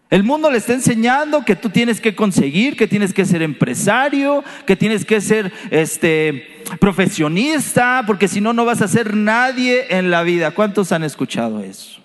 El 0.10 0.24
mundo 0.24 0.50
le 0.50 0.58
está 0.58 0.74
enseñando 0.74 1.46
que 1.46 1.56
tú 1.56 1.70
tienes 1.70 2.02
que 2.02 2.16
conseguir, 2.16 2.76
que 2.76 2.88
tienes 2.88 3.14
que 3.14 3.26
ser 3.26 3.44
empresario, 3.44 4.44
que 4.66 4.76
tienes 4.76 5.06
que 5.06 5.22
ser 5.22 5.52
este 5.70 6.64
profesionista, 6.80 8.04
porque 8.08 8.28
si 8.28 8.42
no 8.42 8.54
no 8.54 8.66
vas 8.66 8.82
a 8.82 8.88
ser 8.88 9.16
nadie 9.16 9.96
en 9.96 10.10
la 10.10 10.24
vida. 10.24 10.52
¿Cuántos 10.52 10.92
han 10.92 11.04
escuchado 11.04 11.60
eso? 11.62 12.02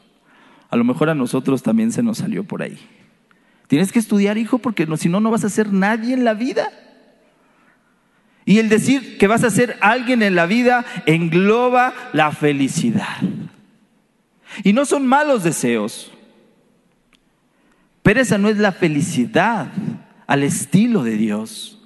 A 0.69 0.77
lo 0.77 0.85
mejor 0.85 1.09
a 1.09 1.15
nosotros 1.15 1.63
también 1.63 1.91
se 1.91 2.03
nos 2.03 2.19
salió 2.19 2.45
por 2.45 2.63
ahí. 2.63 2.79
Tienes 3.69 3.93
que 3.93 3.99
estudiar, 3.99 4.39
hijo, 4.39 4.59
porque 4.59 4.89
si 4.97 5.09
no, 5.09 5.21
no 5.21 5.31
vas 5.31 5.45
a 5.45 5.51
ser 5.51 5.73
nadie 5.73 6.15
en 6.15 6.25
la 6.25 6.35
vida. 6.35 6.73
Y 8.47 8.59
el 8.59 8.71
decir 8.71 9.19
que 9.19 9.27
vas 9.27 9.45
a 9.45 9.51
ser 9.51 9.77
alguien 9.83 10.23
en 10.23 10.35
la 10.35 10.47
vida 10.47 10.87
engloba 11.05 11.93
la 12.15 12.33
felicidad. 12.33 13.19
Y 14.65 14.73
no 14.73 14.87
son 14.87 15.07
malos 15.07 15.45
deseos. 15.45 16.11
Pero 18.03 18.23
esa 18.23 18.39
no 18.39 18.49
es 18.49 18.57
la 18.57 18.73
felicidad 18.73 19.69
al 20.27 20.43
estilo 20.45 21.03
de 21.03 21.19
Dios. 21.19 21.79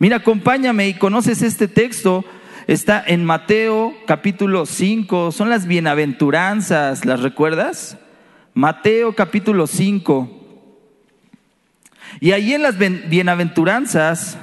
Mira, 0.00 0.16
acompáñame 0.16 0.88
y 0.88 0.94
conoces 0.94 1.42
este 1.42 1.68
texto. 1.68 2.24
Está 2.66 3.00
en 3.06 3.24
Mateo 3.24 3.94
capítulo 4.08 4.66
5. 4.66 5.30
Son 5.30 5.48
las 5.48 5.68
bienaventuranzas. 5.68 7.04
¿Las 7.04 7.20
recuerdas? 7.20 7.98
Mateo 8.52 9.14
capítulo 9.14 9.68
5. 9.68 10.39
Y 12.20 12.32
ahí 12.32 12.52
en 12.52 12.62
las 12.62 12.76
bienaventuranzas, 12.76 14.36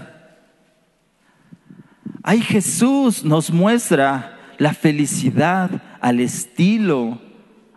ahí 2.24 2.42
Jesús 2.42 3.24
nos 3.24 3.52
muestra 3.52 4.38
la 4.58 4.74
felicidad 4.74 5.70
al 6.02 6.20
estilo, 6.20 7.22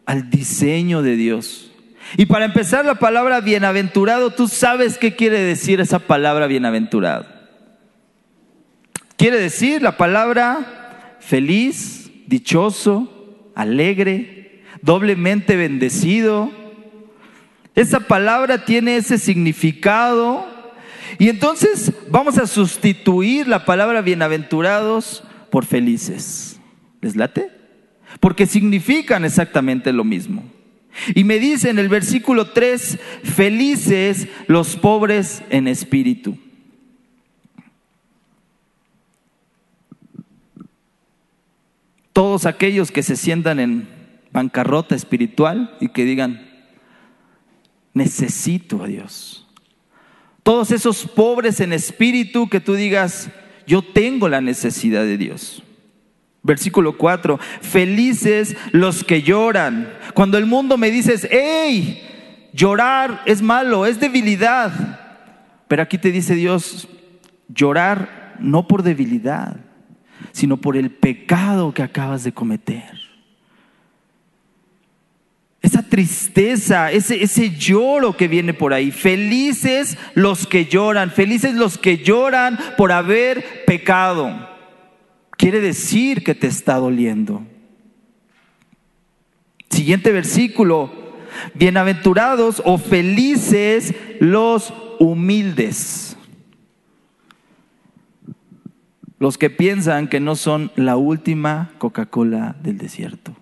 al 0.06 0.30
diseño 0.30 1.02
de 1.02 1.16
Dios. 1.16 1.70
Y 2.16 2.26
para 2.26 2.46
empezar 2.46 2.84
la 2.84 2.94
palabra 2.94 3.40
bienaventurado, 3.40 4.30
tú 4.30 4.48
sabes 4.48 4.96
qué 4.96 5.14
quiere 5.14 5.38
decir 5.38 5.80
esa 5.80 5.98
palabra 5.98 6.46
bienaventurado. 6.46 7.26
Quiere 9.16 9.38
decir 9.38 9.82
la 9.82 9.98
palabra 9.98 11.16
feliz, 11.20 12.10
dichoso, 12.26 13.52
alegre, 13.54 14.62
doblemente 14.80 15.56
bendecido, 15.56 16.50
esa 17.74 18.00
palabra 18.00 18.64
tiene 18.64 18.96
ese 18.96 19.18
significado. 19.18 20.46
Y 21.18 21.28
entonces 21.28 21.92
vamos 22.10 22.38
a 22.38 22.46
sustituir 22.46 23.46
la 23.48 23.64
palabra 23.64 24.00
bienaventurados 24.00 25.22
por 25.50 25.64
felices. 25.66 26.60
¿Les 27.00 27.16
late? 27.16 27.50
Porque 28.18 28.46
significan 28.46 29.24
exactamente 29.24 29.92
lo 29.92 30.04
mismo. 30.04 30.44
Y 31.14 31.24
me 31.24 31.38
dice 31.38 31.70
en 31.70 31.78
el 31.78 31.88
versículo 31.88 32.50
3, 32.50 32.98
felices 33.22 34.28
los 34.48 34.76
pobres 34.76 35.42
en 35.50 35.68
espíritu. 35.68 36.36
Todos 42.12 42.44
aquellos 42.44 42.90
que 42.90 43.02
se 43.02 43.16
sientan 43.16 43.60
en 43.60 43.88
bancarrota 44.32 44.94
espiritual 44.94 45.76
y 45.80 45.88
que 45.88 46.04
digan, 46.04 46.49
necesito 47.94 48.82
a 48.82 48.86
Dios. 48.86 49.46
Todos 50.42 50.70
esos 50.70 51.06
pobres 51.06 51.60
en 51.60 51.72
espíritu 51.72 52.48
que 52.48 52.60
tú 52.60 52.74
digas, 52.74 53.30
yo 53.66 53.82
tengo 53.82 54.28
la 54.28 54.40
necesidad 54.40 55.02
de 55.02 55.18
Dios. 55.18 55.62
Versículo 56.42 56.96
4, 56.96 57.38
felices 57.60 58.56
los 58.72 59.04
que 59.04 59.22
lloran. 59.22 59.92
Cuando 60.14 60.38
el 60.38 60.46
mundo 60.46 60.78
me 60.78 60.90
dices, 60.90 61.28
hey, 61.30 62.48
llorar 62.52 63.22
es 63.26 63.42
malo, 63.42 63.84
es 63.84 64.00
debilidad. 64.00 65.28
Pero 65.68 65.82
aquí 65.82 65.98
te 65.98 66.10
dice 66.10 66.34
Dios, 66.34 66.88
llorar 67.48 68.36
no 68.40 68.66
por 68.66 68.82
debilidad, 68.82 69.56
sino 70.32 70.56
por 70.56 70.76
el 70.76 70.90
pecado 70.90 71.74
que 71.74 71.82
acabas 71.82 72.24
de 72.24 72.32
cometer 72.32 73.09
esa 75.70 75.82
tristeza, 75.84 76.90
ese, 76.90 77.22
ese 77.22 77.50
lloro 77.50 78.16
que 78.16 78.26
viene 78.26 78.54
por 78.54 78.74
ahí. 78.74 78.90
Felices 78.90 79.96
los 80.14 80.46
que 80.46 80.66
lloran, 80.66 81.12
felices 81.12 81.54
los 81.54 81.78
que 81.78 81.98
lloran 81.98 82.58
por 82.76 82.90
haber 82.90 83.64
pecado. 83.66 84.48
Quiere 85.36 85.60
decir 85.60 86.24
que 86.24 86.34
te 86.34 86.48
está 86.48 86.74
doliendo. 86.74 87.46
Siguiente 89.70 90.10
versículo. 90.10 90.90
Bienaventurados 91.54 92.60
o 92.64 92.76
felices 92.76 93.94
los 94.18 94.74
humildes. 94.98 96.16
Los 99.20 99.38
que 99.38 99.50
piensan 99.50 100.08
que 100.08 100.18
no 100.18 100.34
son 100.34 100.72
la 100.74 100.96
última 100.96 101.70
Coca-Cola 101.78 102.56
del 102.60 102.76
desierto. 102.76 103.36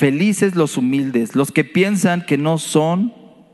Felices 0.00 0.54
los 0.54 0.78
humildes, 0.78 1.36
los 1.36 1.52
que 1.52 1.62
piensan 1.62 2.24
que 2.24 2.38
no 2.38 2.56
son 2.56 3.12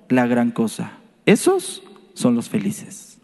la 0.09 0.29
gran 0.29 0.53
cosa. 0.53 0.93
Esos 1.25 1.83
son 2.15 2.37
los 2.37 2.49
felices. 2.49 3.19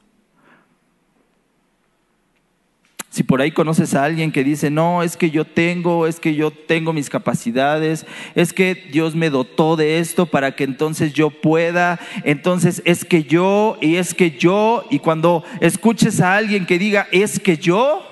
Si 3.10 3.22
por 3.22 3.40
ahí 3.40 3.52
conoces 3.52 3.94
a 3.94 4.02
alguien 4.02 4.32
que 4.32 4.42
dice, 4.42 4.72
no, 4.72 5.04
es 5.04 5.16
que 5.16 5.30
yo 5.30 5.44
tengo, 5.44 6.08
es 6.08 6.18
que 6.18 6.34
yo 6.34 6.50
tengo 6.50 6.92
mis 6.92 7.08
capacidades, 7.08 8.06
es 8.34 8.52
que 8.52 8.74
Dios 8.74 9.14
me 9.14 9.30
dotó 9.30 9.76
de 9.76 10.00
esto 10.00 10.26
para 10.26 10.56
que 10.56 10.64
entonces 10.64 11.12
yo 11.12 11.30
pueda, 11.30 12.00
entonces 12.24 12.82
es 12.84 13.04
que 13.04 13.22
yo 13.22 13.78
y 13.80 13.98
es 13.98 14.14
que 14.14 14.32
yo, 14.32 14.84
y 14.90 14.98
cuando 14.98 15.44
escuches 15.60 16.20
a 16.20 16.34
alguien 16.34 16.66
que 16.66 16.76
diga, 16.76 17.06
es 17.12 17.38
que 17.38 17.56
yo, 17.56 18.02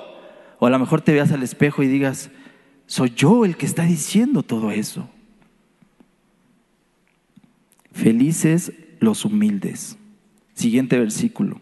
o 0.61 0.67
a 0.69 0.71
lo 0.71 0.79
mejor 0.79 1.01
te 1.01 1.13
veas 1.13 1.33
al 1.33 1.43
espejo 1.43 1.83
y 1.83 1.89
digas, 1.89 2.31
soy 2.91 3.13
yo 3.15 3.45
el 3.45 3.57
que 3.57 3.67
está 3.67 3.85
diciendo 3.85 4.43
todo 4.43 4.73
eso. 4.73 5.09
Felices 7.93 8.73
los 8.99 9.25
humildes. 9.25 9.97
Siguiente 10.55 10.99
versículo. 10.99 11.61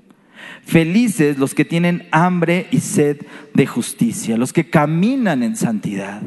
Felices 0.62 1.36
los 1.36 1.54
que 1.54 1.66
tienen 1.66 2.08
hambre 2.12 2.66
y 2.70 2.80
sed 2.80 3.18
de 3.52 3.66
justicia, 3.66 4.38
los 4.38 4.54
que 4.54 4.70
caminan 4.70 5.42
en 5.42 5.54
santidad. 5.54 6.22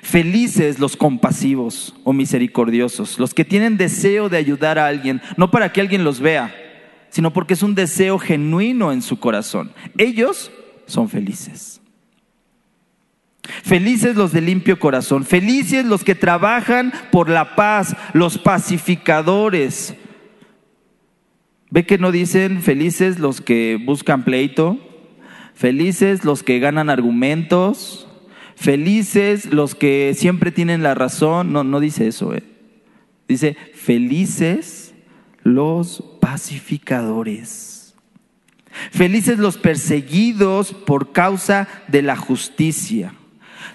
Felices 0.00 0.78
los 0.78 0.96
compasivos 0.96 1.94
o 2.04 2.14
misericordiosos, 2.14 3.18
los 3.18 3.34
que 3.34 3.44
tienen 3.44 3.76
deseo 3.76 4.30
de 4.30 4.38
ayudar 4.38 4.78
a 4.78 4.86
alguien, 4.86 5.20
no 5.36 5.50
para 5.50 5.70
que 5.70 5.82
alguien 5.82 6.04
los 6.04 6.20
vea, 6.20 6.54
sino 7.10 7.30
porque 7.30 7.52
es 7.52 7.62
un 7.62 7.74
deseo 7.74 8.18
genuino 8.18 8.90
en 8.90 9.02
su 9.02 9.20
corazón. 9.20 9.72
Ellos 9.98 10.50
son 10.86 11.10
felices. 11.10 11.79
Felices 13.62 14.16
los 14.16 14.32
de 14.32 14.40
limpio 14.40 14.78
corazón, 14.78 15.24
felices 15.24 15.84
los 15.84 16.04
que 16.04 16.14
trabajan 16.14 16.92
por 17.10 17.28
la 17.28 17.56
paz, 17.56 17.96
los 18.12 18.38
pacificadores. 18.38 19.94
¿Ve 21.70 21.86
que 21.86 21.98
no 21.98 22.10
dicen 22.10 22.62
felices 22.62 23.18
los 23.18 23.40
que 23.40 23.78
buscan 23.82 24.24
pleito? 24.24 24.78
Felices 25.54 26.24
los 26.24 26.42
que 26.42 26.58
ganan 26.58 26.90
argumentos, 26.90 28.08
felices 28.56 29.52
los 29.52 29.74
que 29.74 30.14
siempre 30.16 30.50
tienen 30.50 30.82
la 30.82 30.94
razón. 30.94 31.52
No, 31.52 31.62
no 31.64 31.78
dice 31.80 32.08
eso. 32.08 32.34
¿eh? 32.34 32.42
Dice 33.28 33.56
felices 33.74 34.94
los 35.42 36.02
pacificadores. 36.20 37.94
Felices 38.90 39.38
los 39.38 39.56
perseguidos 39.58 40.72
por 40.72 41.12
causa 41.12 41.68
de 41.88 42.02
la 42.02 42.16
justicia. 42.16 43.14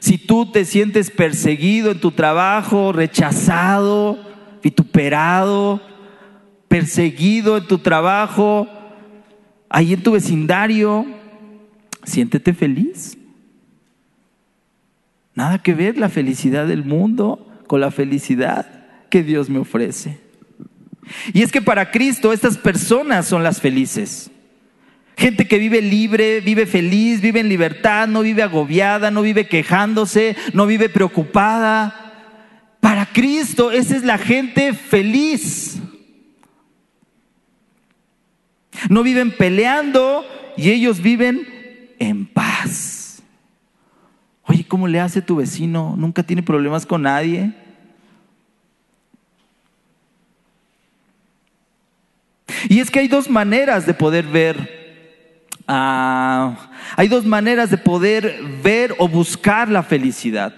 Si 0.06 0.20
tú 0.20 0.46
te 0.52 0.66
sientes 0.66 1.10
perseguido 1.10 1.90
en 1.90 2.00
tu 2.00 2.12
trabajo, 2.12 2.92
rechazado, 2.92 4.20
vituperado, 4.62 5.82
perseguido 6.68 7.58
en 7.58 7.66
tu 7.66 7.80
trabajo, 7.80 8.68
ahí 9.68 9.94
en 9.94 10.04
tu 10.04 10.12
vecindario, 10.12 11.08
siéntete 12.04 12.54
feliz. 12.54 13.18
Nada 15.34 15.64
que 15.64 15.74
ver 15.74 15.98
la 15.98 16.10
felicidad 16.10 16.68
del 16.68 16.86
mundo 16.86 17.64
con 17.66 17.82
la 17.82 17.90
felicidad 17.90 19.08
que 19.10 19.24
Dios 19.24 19.50
me 19.50 19.58
ofrece. 19.58 20.20
Y 21.34 21.42
es 21.42 21.52
que 21.52 21.64
para 21.64 21.90
Cristo 21.90 22.32
estas 22.32 22.60
personas 22.60 23.26
son 23.26 23.42
las 23.42 23.60
felices. 23.60 24.30
Gente 25.18 25.48
que 25.48 25.58
vive 25.58 25.82
libre, 25.82 26.42
vive 26.42 26.66
feliz, 26.66 27.22
vive 27.22 27.40
en 27.40 27.50
libertad, 27.50 28.08
no 28.08 28.22
vive 28.22 28.44
agobiada, 28.44 29.12
no 29.12 29.22
vive 29.22 29.48
quejándose, 29.48 30.36
no 30.54 30.68
vive 30.68 30.90
preocupada. 30.90 32.02
Para 32.82 33.06
Cristo 33.06 33.72
esa 33.72 33.96
es 33.96 34.04
la 34.04 34.18
gente 34.18 34.74
feliz. 34.74 35.80
No 38.90 39.04
viven 39.04 39.32
peleando 39.32 40.26
y 40.58 40.72
ellos 40.72 41.02
viven 41.02 41.48
en 42.00 42.26
paz. 42.26 43.24
Oye, 44.48 44.66
¿cómo 44.68 44.88
le 44.88 45.00
hace 45.00 45.22
tu 45.22 45.38
vecino? 45.38 45.96
¿Nunca 45.98 46.24
tiene 46.24 46.44
problemas 46.44 46.86
con 46.86 47.04
nadie? 47.04 47.54
Y 52.70 52.80
es 52.80 52.92
que 52.92 53.00
hay 53.00 53.08
dos 53.08 53.30
maneras 53.30 53.86
de 53.86 53.94
poder 53.94 54.26
ver, 54.26 54.75
ah, 55.68 56.70
hay 56.96 57.08
dos 57.08 57.26
maneras 57.26 57.70
de 57.70 57.78
poder 57.78 58.40
ver 58.64 58.96
o 58.98 59.08
buscar 59.08 59.70
la 59.70 59.84
felicidad. 59.84 60.54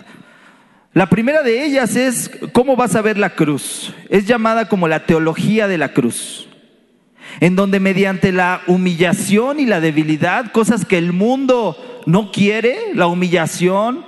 La 0.93 1.07
primera 1.07 1.43
de 1.43 1.63
ellas 1.63 1.95
es 1.95 2.31
cómo 2.53 2.75
vas 2.75 2.95
a 2.95 3.03
ver 3.03 3.17
la 3.19 3.29
cruz. 3.29 3.93
Es 4.09 4.25
llamada 4.25 4.67
como 4.67 4.87
la 4.87 5.05
teología 5.05 5.67
de 5.67 5.77
la 5.77 5.93
cruz, 5.93 6.47
en 7.39 7.55
donde 7.55 7.79
mediante 7.79 8.31
la 8.31 8.61
humillación 8.65 9.59
y 9.59 9.65
la 9.65 9.79
debilidad, 9.79 10.51
cosas 10.51 10.85
que 10.85 10.97
el 10.97 11.13
mundo 11.13 11.77
no 12.07 12.31
quiere, 12.31 12.77
la 12.95 13.05
humillación, 13.05 14.05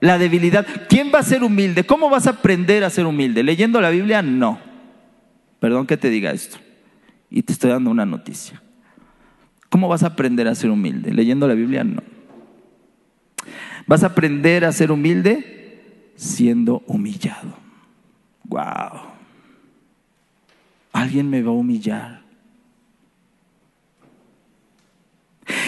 la 0.00 0.16
debilidad. 0.16 0.66
¿Quién 0.88 1.10
va 1.14 1.18
a 1.18 1.24
ser 1.24 1.42
humilde? 1.42 1.84
¿Cómo 1.84 2.08
vas 2.08 2.26
a 2.26 2.30
aprender 2.30 2.84
a 2.84 2.90
ser 2.90 3.04
humilde? 3.04 3.42
¿Leyendo 3.42 3.80
la 3.80 3.90
Biblia? 3.90 4.22
No. 4.22 4.58
Perdón 5.60 5.86
que 5.86 5.96
te 5.96 6.08
diga 6.08 6.30
esto. 6.30 6.56
Y 7.28 7.42
te 7.42 7.52
estoy 7.52 7.70
dando 7.70 7.90
una 7.90 8.06
noticia. 8.06 8.62
¿Cómo 9.74 9.88
vas 9.88 10.04
a 10.04 10.06
aprender 10.06 10.46
a 10.46 10.54
ser 10.54 10.70
humilde? 10.70 11.12
¿Leyendo 11.12 11.48
la 11.48 11.54
Biblia? 11.54 11.82
No. 11.82 12.00
Vas 13.88 14.04
a 14.04 14.06
aprender 14.06 14.64
a 14.64 14.70
ser 14.70 14.92
humilde 14.92 16.12
siendo 16.14 16.84
humillado. 16.86 17.58
Wow. 18.44 19.00
Alguien 20.92 21.28
me 21.28 21.42
va 21.42 21.50
a 21.50 21.54
humillar. 21.54 22.22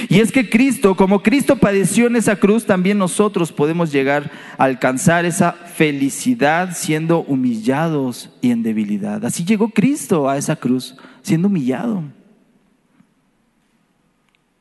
Y 0.09 0.21
es 0.21 0.31
que 0.31 0.49
Cristo, 0.49 0.95
como 0.95 1.25
Cristo 1.25 1.57
padeció 1.57 2.07
en 2.07 2.15
esa 2.15 2.37
cruz, 2.37 2.65
también 2.65 2.99
nosotros 2.99 3.51
podemos 3.51 3.91
llegar 3.91 4.31
a 4.57 4.63
alcanzar 4.63 5.25
esa 5.25 5.51
felicidad 5.51 6.77
siendo 6.77 7.25
humillados 7.25 8.31
y 8.41 8.53
en 8.53 8.63
debilidad. 8.63 9.25
Así 9.25 9.45
llegó 9.45 9.71
Cristo 9.71 10.31
a 10.31 10.37
esa 10.37 10.55
cruz 10.55 10.97
siendo 11.23 11.49
humillado 11.49 12.05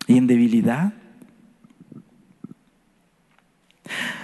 y 0.07 0.17
en 0.17 0.27
debilidad. 0.27 0.93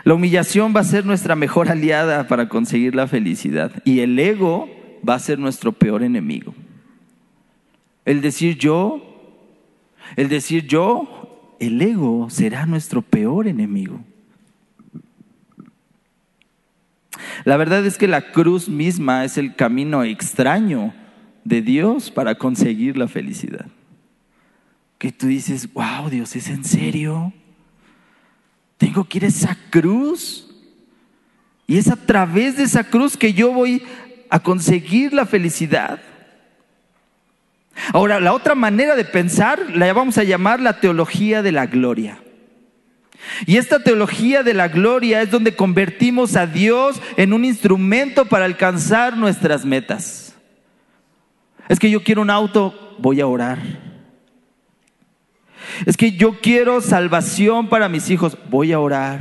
La 0.03 0.15
humillación 0.15 0.73
va 0.75 0.81
a 0.81 0.85
ser 0.85 1.05
nuestra 1.05 1.35
mejor 1.35 1.69
aliada 1.69 2.27
para 2.27 2.49
conseguir 2.49 2.95
la 2.95 3.07
felicidad 3.07 3.71
y 3.85 3.99
el 3.99 4.17
ego 4.17 4.69
va 5.07 5.15
a 5.15 5.19
ser 5.19 5.37
nuestro 5.37 5.71
peor 5.71 6.03
enemigo. 6.03 6.53
El 8.05 8.21
decir 8.21 8.57
yo, 8.57 9.37
el 10.15 10.27
decir 10.27 10.65
yo, 10.65 11.55
el 11.59 11.81
ego 11.81 12.29
será 12.29 12.65
nuestro 12.65 13.03
peor 13.03 13.47
enemigo. 13.47 14.01
La 17.43 17.57
verdad 17.57 17.85
es 17.85 17.97
que 17.97 18.07
la 18.07 18.31
cruz 18.31 18.69
misma 18.69 19.23
es 19.23 19.37
el 19.37 19.55
camino 19.55 20.03
extraño 20.03 20.93
de 21.43 21.61
Dios 21.61 22.11
para 22.11 22.35
conseguir 22.35 22.97
la 22.97 23.07
felicidad. 23.07 23.67
Que 25.01 25.11
tú 25.11 25.25
dices, 25.25 25.73
wow, 25.73 26.11
Dios, 26.11 26.35
¿es 26.35 26.47
en 26.47 26.63
serio? 26.63 27.33
Tengo 28.77 29.03
que 29.03 29.17
ir 29.17 29.25
a 29.25 29.29
esa 29.29 29.57
cruz. 29.71 30.47
Y 31.65 31.79
es 31.79 31.87
a 31.87 31.95
través 31.95 32.57
de 32.57 32.65
esa 32.65 32.83
cruz 32.83 33.17
que 33.17 33.33
yo 33.33 33.51
voy 33.51 33.81
a 34.29 34.41
conseguir 34.41 35.11
la 35.11 35.25
felicidad. 35.25 35.99
Ahora, 37.93 38.19
la 38.19 38.31
otra 38.31 38.53
manera 38.53 38.95
de 38.95 39.03
pensar 39.03 39.71
la 39.75 39.91
vamos 39.91 40.19
a 40.19 40.23
llamar 40.23 40.59
la 40.59 40.79
teología 40.79 41.41
de 41.41 41.51
la 41.51 41.65
gloria. 41.65 42.21
Y 43.47 43.57
esta 43.57 43.79
teología 43.79 44.43
de 44.43 44.53
la 44.53 44.67
gloria 44.67 45.23
es 45.23 45.31
donde 45.31 45.55
convertimos 45.55 46.35
a 46.35 46.45
Dios 46.45 47.01
en 47.17 47.33
un 47.33 47.43
instrumento 47.43 48.25
para 48.25 48.45
alcanzar 48.45 49.17
nuestras 49.17 49.65
metas. 49.65 50.35
Es 51.69 51.79
que 51.79 51.89
yo 51.89 52.03
quiero 52.03 52.21
un 52.21 52.29
auto, 52.29 52.95
voy 52.99 53.19
a 53.19 53.25
orar. 53.25 53.90
Es 55.85 55.97
que 55.97 56.11
yo 56.11 56.39
quiero 56.41 56.81
salvación 56.81 57.69
para 57.69 57.89
mis 57.89 58.09
hijos, 58.09 58.37
voy 58.49 58.71
a 58.71 58.79
orar. 58.79 59.19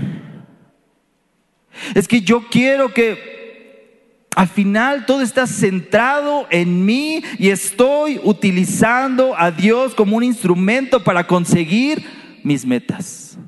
Es 1.95 2.09
que 2.09 2.21
yo 2.21 2.49
quiero 2.51 2.93
que 2.93 4.27
al 4.37 4.49
final 4.49 5.07
todo 5.07 5.23
está 5.23 5.47
centrado 5.47 6.47
en 6.51 6.85
mí 6.85 7.23
y 7.39 7.51
estoy 7.51 8.21
utilizando 8.23 9.35
a 9.37 9.51
Dios 9.51 9.95
como 9.95 10.17
un 10.17 10.23
instrumento 10.23 11.03
para 11.03 11.27
conseguir 11.27 12.05
mis 12.43 12.65
metas. 12.65 13.39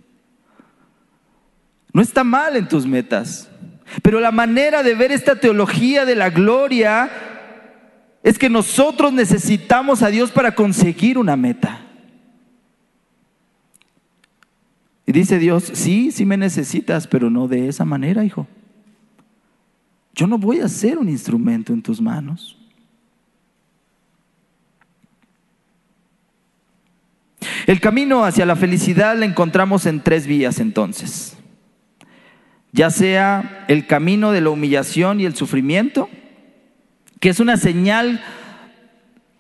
No 1.93 2.03
está 2.03 2.25
mal 2.25 2.57
en 2.57 2.69
tus 2.69 2.87
metas, 2.87 3.51
pero 4.03 4.19
la 4.19 4.33
manera 4.33 4.83
de 4.83 4.95
ver 4.95 5.13
esta 5.13 5.39
teología 5.39 6.05
de 6.05 6.17
la 6.17 6.31
gloria 6.31 7.11
es 8.23 8.39
que 8.39 8.49
nosotros 8.49 9.13
necesitamos 9.13 10.03
a 10.03 10.09
Dios 10.09 10.31
para 10.31 10.55
conseguir 10.55 11.19
una 11.19 11.37
meta. 11.37 11.87
Dice 15.13 15.39
Dios, 15.39 15.71
sí, 15.75 16.11
sí 16.11 16.25
me 16.25 16.39
necesitas, 16.39 17.07
pero 17.07 17.29
no 17.29 17.47
de 17.47 17.69
esa 17.69 17.85
manera, 17.85 18.25
hijo. 18.25 18.47
Yo 20.15 20.27
no 20.27 20.39
voy 20.39 20.61
a 20.61 20.69
ser 20.69 20.97
un 20.97 21.09
instrumento 21.09 21.73
en 21.73 21.83
tus 21.83 22.01
manos. 22.01 22.57
El 27.67 27.81
camino 27.81 28.25
hacia 28.25 28.47
la 28.47 28.57
felicidad 28.57 29.17
la 29.17 29.27
encontramos 29.27 29.85
en 29.85 30.01
tres 30.01 30.27
vías 30.27 30.59
entonces. 30.61 31.37
Ya 32.73 32.89
sea 32.89 33.67
el 33.69 33.87
camino 33.87 34.33
de 34.33 34.41
la 34.41 34.49
humillación 34.51 35.21
y 35.21 35.27
el 35.27 35.37
sufrimiento, 35.37 36.09
que 37.21 37.29
es 37.29 37.39
una 37.39 37.59
señal 37.59 38.25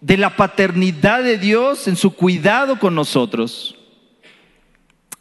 de 0.02 0.18
la 0.18 0.37
paternidad 0.37 1.22
de 1.22 1.38
Dios 1.38 1.88
en 1.88 1.96
su 1.96 2.14
cuidado 2.14 2.78
con 2.78 2.94
nosotros. 2.94 3.78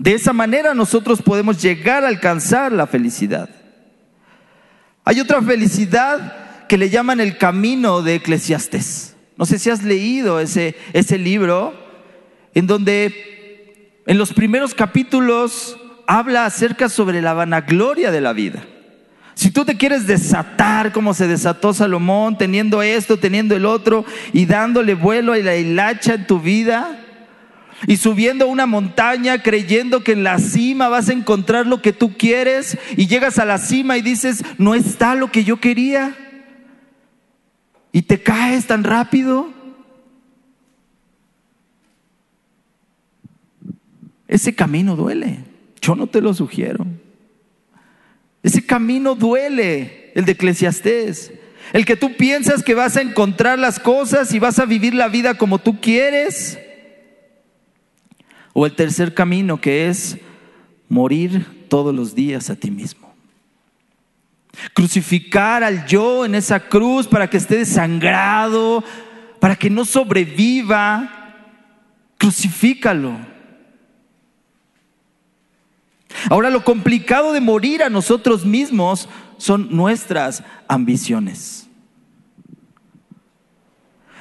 De 0.01 0.15
esa 0.15 0.33
manera 0.33 0.73
nosotros 0.73 1.21
podemos 1.21 1.61
llegar 1.61 2.03
a 2.03 2.07
alcanzar 2.07 2.71
la 2.71 2.87
felicidad. 2.87 3.47
Hay 5.05 5.19
otra 5.19 5.43
felicidad 5.43 6.65
que 6.67 6.79
le 6.79 6.89
llaman 6.89 7.19
el 7.19 7.37
camino 7.37 8.01
de 8.01 8.15
Eclesiastes. 8.15 9.15
No 9.37 9.45
sé 9.45 9.59
si 9.59 9.69
has 9.69 9.83
leído 9.83 10.39
ese, 10.39 10.75
ese 10.93 11.19
libro 11.19 11.75
en 12.55 12.65
donde 12.65 14.01
en 14.07 14.17
los 14.17 14.33
primeros 14.33 14.73
capítulos 14.73 15.77
habla 16.07 16.47
acerca 16.47 16.89
sobre 16.89 17.21
la 17.21 17.33
vanagloria 17.33 18.09
de 18.09 18.21
la 18.21 18.33
vida. 18.33 18.63
Si 19.35 19.51
tú 19.51 19.65
te 19.65 19.77
quieres 19.77 20.07
desatar 20.07 20.93
como 20.93 21.13
se 21.13 21.27
desató 21.27 21.75
Salomón, 21.75 22.39
teniendo 22.39 22.81
esto, 22.81 23.17
teniendo 23.17 23.55
el 23.55 23.67
otro, 23.67 24.03
y 24.33 24.47
dándole 24.47 24.95
vuelo 24.95 25.33
a 25.33 25.37
la 25.37 25.57
hilacha 25.57 26.15
en 26.15 26.25
tu 26.25 26.39
vida, 26.39 27.00
y 27.87 27.97
subiendo 27.97 28.47
una 28.47 28.65
montaña 28.65 29.41
creyendo 29.41 30.03
que 30.03 30.11
en 30.11 30.23
la 30.23 30.39
cima 30.39 30.87
vas 30.87 31.09
a 31.09 31.13
encontrar 31.13 31.67
lo 31.67 31.81
que 31.81 31.93
tú 31.93 32.17
quieres, 32.17 32.77
y 32.95 33.07
llegas 33.07 33.39
a 33.39 33.45
la 33.45 33.57
cima 33.57 33.97
y 33.97 34.01
dices, 34.01 34.43
no 34.57 34.75
está 34.75 35.15
lo 35.15 35.31
que 35.31 35.43
yo 35.43 35.59
quería, 35.59 36.15
y 37.91 38.03
te 38.03 38.21
caes 38.21 38.67
tan 38.67 38.83
rápido. 38.83 39.49
Ese 44.27 44.55
camino 44.55 44.95
duele, 44.95 45.39
yo 45.81 45.95
no 45.95 46.07
te 46.07 46.21
lo 46.21 46.33
sugiero. 46.33 46.85
Ese 48.43 48.65
camino 48.65 49.13
duele, 49.15 50.11
el 50.15 50.25
de 50.25 50.31
Eclesiastés. 50.31 51.33
El 51.73 51.85
que 51.85 51.95
tú 51.95 52.15
piensas 52.15 52.63
que 52.63 52.73
vas 52.73 52.97
a 52.97 53.01
encontrar 53.01 53.59
las 53.59 53.79
cosas 53.79 54.33
y 54.33 54.39
vas 54.39 54.59
a 54.59 54.65
vivir 54.65 54.93
la 54.93 55.07
vida 55.09 55.35
como 55.35 55.59
tú 55.59 55.79
quieres. 55.79 56.57
O 58.53 58.65
el 58.65 58.73
tercer 58.73 59.13
camino 59.13 59.59
que 59.59 59.87
es 59.87 60.17
morir 60.89 61.67
todos 61.69 61.95
los 61.95 62.13
días 62.13 62.49
a 62.49 62.55
ti 62.55 62.69
mismo. 62.69 63.13
Crucificar 64.73 65.63
al 65.63 65.85
yo 65.85 66.25
en 66.25 66.35
esa 66.35 66.59
cruz 66.59 67.07
para 67.07 67.29
que 67.29 67.37
esté 67.37 67.57
desangrado, 67.57 68.83
para 69.39 69.55
que 69.55 69.69
no 69.69 69.85
sobreviva. 69.85 71.35
Crucifícalo. 72.17 73.17
Ahora 76.29 76.49
lo 76.49 76.63
complicado 76.63 77.31
de 77.31 77.41
morir 77.41 77.83
a 77.83 77.89
nosotros 77.89 78.45
mismos 78.45 79.07
son 79.37 79.75
nuestras 79.75 80.43
ambiciones. 80.67 81.67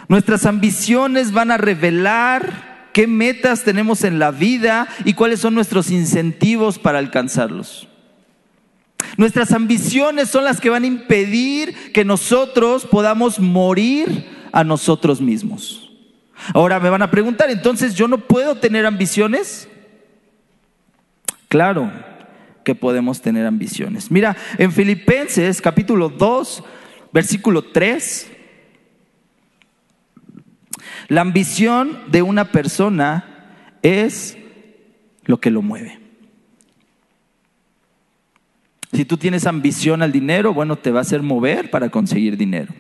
Nuestras 0.08 0.46
ambiciones 0.46 1.32
van 1.32 1.50
a 1.50 1.56
revelar 1.56 2.69
qué 3.00 3.06
metas 3.06 3.64
tenemos 3.64 4.04
en 4.04 4.18
la 4.18 4.30
vida 4.30 4.86
y 5.06 5.14
cuáles 5.14 5.40
son 5.40 5.54
nuestros 5.54 5.90
incentivos 5.90 6.78
para 6.78 6.98
alcanzarlos. 6.98 7.88
Nuestras 9.16 9.52
ambiciones 9.52 10.28
son 10.28 10.44
las 10.44 10.60
que 10.60 10.68
van 10.68 10.84
a 10.84 10.86
impedir 10.86 11.92
que 11.94 12.04
nosotros 12.04 12.84
podamos 12.84 13.40
morir 13.40 14.28
a 14.52 14.64
nosotros 14.64 15.22
mismos. 15.22 15.90
Ahora 16.52 16.78
me 16.78 16.90
van 16.90 17.00
a 17.00 17.10
preguntar, 17.10 17.48
entonces 17.48 17.94
yo 17.94 18.06
no 18.06 18.18
puedo 18.18 18.56
tener 18.56 18.84
ambiciones. 18.84 19.66
Claro 21.48 21.90
que 22.66 22.74
podemos 22.74 23.22
tener 23.22 23.46
ambiciones. 23.46 24.10
Mira, 24.10 24.36
en 24.58 24.72
Filipenses 24.72 25.62
capítulo 25.62 26.10
2, 26.10 26.64
versículo 27.14 27.62
3, 27.62 28.29
la 31.11 31.23
ambición 31.23 32.05
de 32.07 32.23
una 32.23 32.53
persona 32.53 33.25
es 33.83 34.38
lo 35.25 35.40
que 35.40 35.51
lo 35.51 35.61
mueve. 35.61 35.99
Si 38.92 39.05
tú 39.05 39.16
tienes 39.16 39.44
ambición 39.44 40.03
al 40.03 40.12
dinero, 40.12 40.55
bueno, 40.55 40.77
te 40.77 40.92
va 40.92 41.01
a 41.01 41.03
hacer 41.03 41.20
mover 41.20 41.68
para 41.68 41.88
conseguir 41.88 42.37
dinero. 42.37 42.73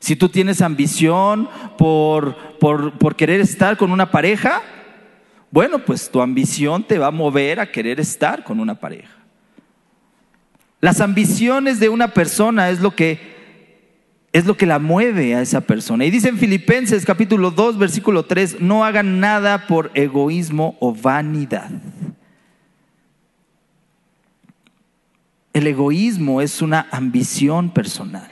Si 0.00 0.16
tú 0.16 0.30
tienes 0.30 0.62
ambición 0.62 1.50
por, 1.76 2.34
por, 2.58 2.96
por 2.96 3.14
querer 3.14 3.42
estar 3.42 3.76
con 3.76 3.92
una 3.92 4.10
pareja, 4.10 4.62
bueno, 5.50 5.80
pues 5.80 6.10
tu 6.10 6.22
ambición 6.22 6.82
te 6.82 6.98
va 6.98 7.08
a 7.08 7.10
mover 7.10 7.60
a 7.60 7.70
querer 7.70 8.00
estar 8.00 8.42
con 8.42 8.58
una 8.58 8.74
pareja. 8.74 9.14
Las 10.80 11.02
ambiciones 11.02 11.78
de 11.78 11.90
una 11.90 12.08
persona 12.14 12.70
es 12.70 12.80
lo 12.80 12.96
que 12.96 13.35
es 14.36 14.44
lo 14.44 14.54
que 14.54 14.66
la 14.66 14.78
mueve 14.78 15.34
a 15.34 15.40
esa 15.40 15.62
persona. 15.62 16.04
Y 16.04 16.10
dice 16.10 16.28
en 16.28 16.36
Filipenses 16.36 17.06
capítulo 17.06 17.50
2 17.50 17.78
versículo 17.78 18.26
3, 18.26 18.60
no 18.60 18.84
hagan 18.84 19.18
nada 19.18 19.66
por 19.66 19.90
egoísmo 19.94 20.76
o 20.78 20.94
vanidad. 20.94 21.70
El 25.54 25.66
egoísmo 25.66 26.42
es 26.42 26.60
una 26.60 26.86
ambición 26.90 27.70
personal. 27.70 28.28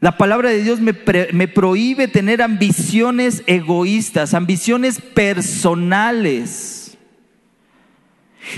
La 0.00 0.18
palabra 0.18 0.50
de 0.50 0.62
Dios 0.62 0.80
me, 0.82 0.92
prohíbe 0.92 2.06
tener 2.06 2.42
ambiciones 2.42 3.42
egoístas, 3.46 4.34
ambiciones 4.34 5.00
personales. 5.00 6.98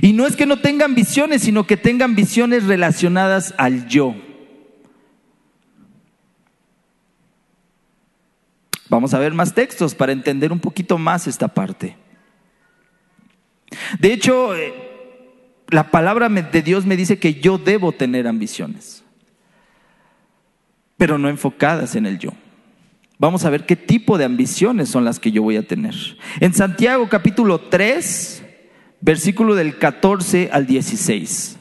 Y 0.02 0.12
no 0.12 0.26
es 0.26 0.34
que 0.34 0.44
no 0.44 0.58
tenga 0.58 0.86
ambiciones, 0.86 1.42
sino 1.42 1.68
que 1.68 1.76
tenga 1.76 2.04
ambiciones 2.04 2.64
relacionadas 2.64 3.54
al 3.58 3.86
yo. 3.86 4.25
Vamos 8.88 9.14
a 9.14 9.18
ver 9.18 9.32
más 9.34 9.54
textos 9.54 9.94
para 9.94 10.12
entender 10.12 10.52
un 10.52 10.60
poquito 10.60 10.98
más 10.98 11.26
esta 11.26 11.48
parte. 11.48 11.96
De 13.98 14.12
hecho, 14.12 14.54
eh, 14.54 14.72
la 15.68 15.90
palabra 15.90 16.28
de 16.28 16.62
Dios 16.62 16.86
me 16.86 16.96
dice 16.96 17.18
que 17.18 17.34
yo 17.34 17.58
debo 17.58 17.92
tener 17.92 18.28
ambiciones 18.28 19.04
pero 20.96 21.18
no 21.18 21.28
enfocadas 21.28 21.94
en 21.96 22.06
el 22.06 22.18
yo. 22.18 22.30
Vamos 23.18 23.44
a 23.44 23.50
ver 23.50 23.64
qué 23.64 23.76
tipo 23.76 24.18
de 24.18 24.24
ambiciones 24.24 24.88
son 24.88 25.04
las 25.04 25.18
que 25.18 25.32
yo 25.32 25.42
voy 25.42 25.56
a 25.56 25.66
tener. 25.66 25.94
En 26.40 26.52
Santiago 26.52 27.08
capítulo 27.08 27.60
3, 27.60 28.44
versículo 29.00 29.54
del 29.54 29.78
14 29.78 30.50
al 30.52 30.66
16. 30.66 31.58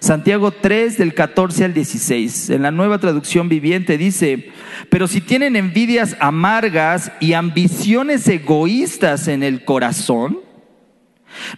Santiago 0.00 0.50
3 0.50 0.98
del 0.98 1.14
14 1.14 1.64
al 1.64 1.74
16. 1.74 2.50
En 2.50 2.62
la 2.62 2.70
nueva 2.70 2.98
traducción 2.98 3.48
viviente 3.48 3.98
dice, 3.98 4.50
pero 4.90 5.08
si 5.08 5.20
tienen 5.20 5.56
envidias 5.56 6.16
amargas 6.20 7.12
y 7.20 7.32
ambiciones 7.32 8.26
egoístas 8.28 9.28
en 9.28 9.42
el 9.42 9.64
corazón, 9.64 10.40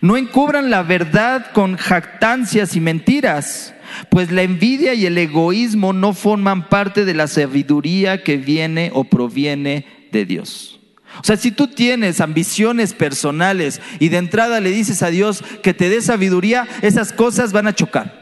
no 0.00 0.16
encubran 0.16 0.70
la 0.70 0.82
verdad 0.82 1.52
con 1.52 1.76
jactancias 1.76 2.76
y 2.76 2.80
mentiras 2.80 3.74
pues 4.08 4.30
la 4.30 4.42
envidia 4.42 4.94
y 4.94 5.06
el 5.06 5.18
egoísmo 5.18 5.92
no 5.92 6.12
forman 6.12 6.68
parte 6.68 7.04
de 7.04 7.14
la 7.14 7.26
sabiduría 7.26 8.22
que 8.22 8.36
viene 8.36 8.90
o 8.94 9.04
proviene 9.04 9.86
de 10.12 10.24
Dios. 10.24 10.79
O 11.18 11.24
sea, 11.24 11.36
si 11.36 11.50
tú 11.50 11.68
tienes 11.68 12.20
ambiciones 12.20 12.94
personales 12.94 13.80
y 13.98 14.08
de 14.08 14.18
entrada 14.18 14.60
le 14.60 14.70
dices 14.70 15.02
a 15.02 15.10
Dios 15.10 15.42
que 15.62 15.74
te 15.74 15.88
dé 15.88 16.00
sabiduría, 16.00 16.66
esas 16.82 17.12
cosas 17.12 17.52
van 17.52 17.66
a 17.66 17.74
chocar. 17.74 18.20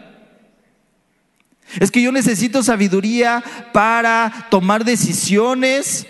Es 1.79 1.90
que 1.90 2.03
yo 2.03 2.12
necesito 2.12 2.62
sabiduría 2.62 3.44
para 3.72 4.48
tomar 4.51 4.85
decisiones 4.85 6.07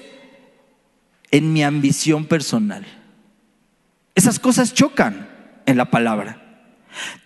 en 1.30 1.52
mi 1.52 1.62
ambición 1.62 2.24
personal. 2.24 2.86
Esas 4.14 4.38
cosas 4.38 4.72
chocan 4.72 5.28
en 5.66 5.76
la 5.76 5.90
palabra. 5.90 6.42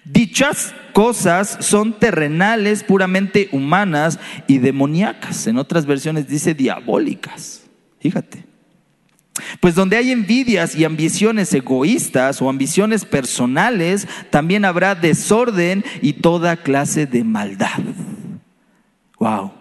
Dichas 0.04 0.74
cosas 0.92 1.58
son 1.60 1.98
terrenales, 1.98 2.82
puramente 2.82 3.48
humanas 3.52 4.18
y 4.46 4.58
demoníacas. 4.58 5.46
En 5.46 5.58
otras 5.58 5.86
versiones 5.86 6.26
dice 6.26 6.54
diabólicas. 6.54 7.62
Fíjate. 8.00 8.51
Pues 9.60 9.74
donde 9.74 9.96
hay 9.96 10.10
envidias 10.10 10.74
y 10.74 10.84
ambiciones 10.84 11.52
egoístas 11.54 12.42
o 12.42 12.50
ambiciones 12.50 13.04
personales, 13.04 14.06
también 14.30 14.64
habrá 14.64 14.94
desorden 14.94 15.84
y 16.02 16.14
toda 16.14 16.56
clase 16.56 17.06
de 17.06 17.24
maldad. 17.24 17.80
Wow. 19.18 19.52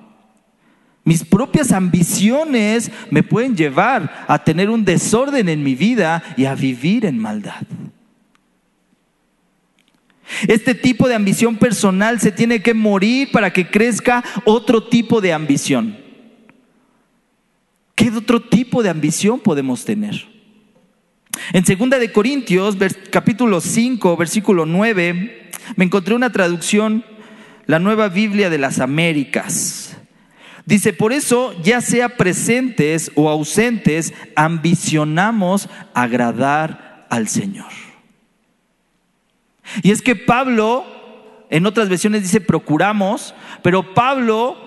Mis 1.03 1.23
propias 1.23 1.71
ambiciones 1.71 2.91
me 3.09 3.23
pueden 3.23 3.55
llevar 3.55 4.25
a 4.27 4.43
tener 4.43 4.69
un 4.69 4.85
desorden 4.85 5.49
en 5.49 5.63
mi 5.63 5.73
vida 5.73 6.21
y 6.37 6.45
a 6.45 6.53
vivir 6.53 7.05
en 7.05 7.17
maldad. 7.17 7.63
Este 10.47 10.75
tipo 10.75 11.07
de 11.07 11.15
ambición 11.15 11.57
personal 11.57 12.19
se 12.19 12.31
tiene 12.31 12.61
que 12.61 12.73
morir 12.73 13.29
para 13.31 13.51
que 13.51 13.69
crezca 13.69 14.23
otro 14.45 14.83
tipo 14.83 15.21
de 15.21 15.33
ambición. 15.33 16.00
¿Qué 18.01 18.09
otro 18.09 18.41
tipo 18.41 18.81
de 18.81 18.89
ambición 18.89 19.39
podemos 19.39 19.85
tener? 19.85 20.27
En 21.53 21.63
2 21.63 21.99
de 21.99 22.11
Corintios, 22.11 22.75
capítulo 23.11 23.61
5, 23.61 24.17
versículo 24.17 24.65
9, 24.65 25.51
me 25.75 25.85
encontré 25.85 26.15
una 26.15 26.31
traducción, 26.31 27.05
la 27.67 27.77
Nueva 27.77 28.09
Biblia 28.09 28.49
de 28.49 28.57
las 28.57 28.79
Américas. 28.79 29.95
Dice, 30.65 30.93
por 30.93 31.13
eso, 31.13 31.53
ya 31.61 31.79
sea 31.79 32.17
presentes 32.17 33.11
o 33.13 33.29
ausentes, 33.29 34.15
ambicionamos 34.35 35.69
agradar 35.93 37.05
al 37.11 37.27
Señor. 37.27 37.69
Y 39.83 39.91
es 39.91 40.01
que 40.01 40.15
Pablo, 40.15 40.85
en 41.51 41.67
otras 41.67 41.87
versiones 41.87 42.23
dice 42.23 42.41
procuramos, 42.41 43.35
pero 43.61 43.93
Pablo, 43.93 44.57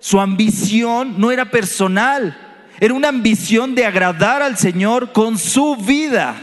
su 0.00 0.20
ambición 0.20 1.14
no 1.16 1.30
era 1.30 1.50
personal, 1.50 2.43
era 2.80 2.94
una 2.94 3.08
ambición 3.08 3.74
de 3.74 3.86
agradar 3.86 4.42
al 4.42 4.58
Señor 4.58 5.12
con 5.12 5.38
su 5.38 5.76
vida. 5.76 6.34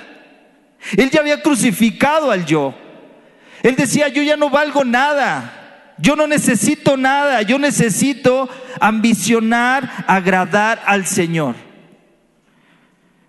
Él 0.98 1.10
ya 1.10 1.20
había 1.20 1.42
crucificado 1.42 2.32
al 2.32 2.46
yo. 2.46 2.74
Él 3.64 3.76
decía, 3.76 4.08
yo 4.08 4.24
ya 4.24 4.38
no 4.38 4.50
valgo 4.50 4.84
nada, 4.84 5.94
yo 5.98 6.16
no 6.16 6.26
necesito 6.26 6.98
nada, 6.98 7.42
yo 7.44 7.60
necesito 7.60 8.50
ambicionar, 8.80 10.06
agradar 10.08 10.82
al 10.86 11.06
Señor. 11.06 11.56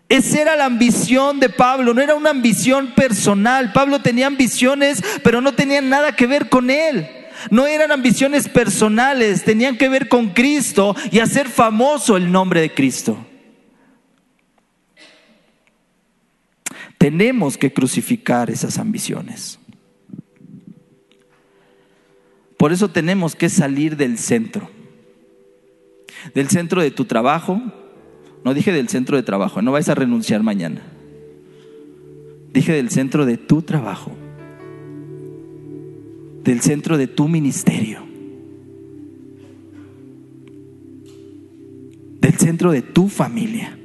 Esa 0.09 0.43
era 0.43 0.57
la 0.57 0.67
ambición 0.67 1.41
de 1.41 1.49
Pablo, 1.49 1.95
no 1.95 2.03
era 2.03 2.15
una 2.15 2.31
ambición 2.31 2.89
personal. 2.89 3.73
Pablo 3.73 4.01
tenía 4.01 4.27
ambiciones, 4.27 5.03
pero 5.23 5.41
no 5.41 5.53
tenían 5.53 5.89
nada 5.89 6.13
que 6.13 6.27
ver 6.27 6.49
con 6.49 6.71
él. 6.71 7.22
No 7.51 7.67
eran 7.67 7.93
ambiciones 7.93 8.49
personales, 8.49 9.45
tenían 9.45 9.77
que 9.77 9.89
ver 9.89 10.09
con 10.09 10.31
Cristo 10.31 10.95
y 11.11 11.19
hacer 11.19 11.49
famoso 11.49 12.17
el 12.17 12.31
nombre 12.31 12.61
de 12.61 12.73
Cristo. 12.73 13.27
Tenemos 16.99 17.59
que 17.59 17.73
crucificar 17.73 18.49
esas 18.51 18.79
ambiciones. 18.79 19.59
Por 22.57 22.73
eso 22.73 22.89
tenemos 22.89 23.35
que 23.35 23.49
salir 23.49 23.97
del 23.97 24.19
centro. 24.19 24.71
Del 26.33 26.49
centro 26.49 26.81
de 26.81 26.93
tu 26.93 27.07
trabajo, 27.07 27.61
no 28.45 28.55
dije 28.55 28.71
del 28.71 28.89
centro 28.89 29.17
de 29.17 29.25
trabajo, 29.25 29.63
no 29.63 29.73
vais 29.73 29.89
a 29.89 29.97
renunciar 29.97 30.45
mañana. 30.45 30.81
Dije 32.53 32.73
del 32.73 32.91
centro 32.91 33.27
de 33.27 33.37
tu 33.37 33.63
trabajo, 33.63 34.13
del 36.43 36.61
centro 36.61 36.99
de 36.99 37.07
tu 37.07 37.29
ministerio, 37.29 38.03
del 42.21 42.35
centro 42.35 42.73
de 42.73 42.83
tu 42.83 43.09
familia, 43.09 43.79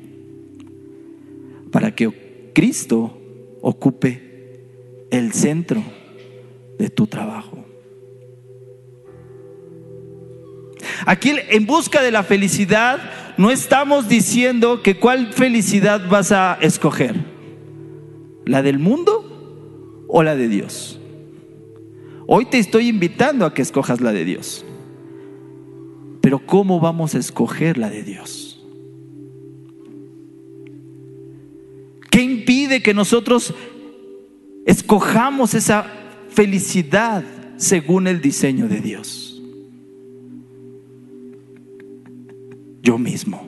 para 1.72 1.94
que 1.94 2.52
Cristo 2.54 3.18
ocupe 3.62 4.66
el 5.12 5.34
centro 5.34 5.84
de 6.78 6.90
tu 6.90 7.08
trabajo. 7.08 7.64
Aquí 11.06 11.32
en 11.50 11.66
busca 11.66 12.02
de 12.02 12.12
la 12.12 12.24
felicidad 12.24 13.00
no 13.38 13.52
estamos 13.52 14.10
diciendo 14.10 14.82
que 14.82 15.00
cuál 15.00 15.32
felicidad 15.32 16.10
vas 16.10 16.32
a 16.32 16.58
escoger. 16.62 17.16
¿La 18.46 18.62
del 18.62 18.80
mundo 18.80 20.06
o 20.08 20.24
la 20.24 20.36
de 20.36 20.48
Dios? 20.48 21.00
Hoy 22.28 22.46
te 22.46 22.60
estoy 22.60 22.90
invitando 22.90 23.46
a 23.46 23.54
que 23.54 23.62
escojas 23.62 24.02
la 24.02 24.12
de 24.12 24.26
Dios. 24.26 24.66
Pero 26.22 26.46
¿cómo 26.46 26.80
vamos 26.80 27.16
a 27.16 27.20
escoger 27.20 27.78
la 27.78 27.90
de 27.90 28.04
Dios? 28.04 28.62
¿Qué 32.12 32.22
impide 32.22 32.84
que 32.84 32.94
nosotros 32.94 33.54
escojamos 34.66 35.54
esa 35.54 35.86
felicidad 36.30 37.24
según 37.56 38.08
el 38.08 38.22
diseño 38.22 38.68
de 38.68 38.82
Dios? 38.82 39.28
yo 42.88 42.98
mismo. 42.98 43.47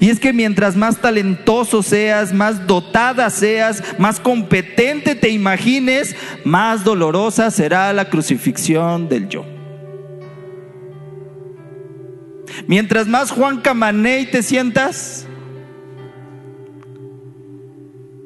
Y 0.00 0.10
es 0.10 0.18
que 0.18 0.32
mientras 0.32 0.76
más 0.76 1.00
talentoso 1.00 1.82
seas, 1.82 2.32
más 2.32 2.66
dotada 2.66 3.30
seas, 3.30 3.82
más 3.98 4.20
competente 4.20 5.14
te 5.14 5.30
imagines, 5.30 6.16
más 6.44 6.84
dolorosa 6.84 7.50
será 7.50 7.92
la 7.92 8.08
crucifixión 8.08 9.08
del 9.08 9.28
yo. 9.28 9.44
Mientras 12.66 13.06
más 13.06 13.30
Juan 13.30 13.60
Camaney 13.60 14.30
te 14.30 14.42
sientas, 14.42 15.26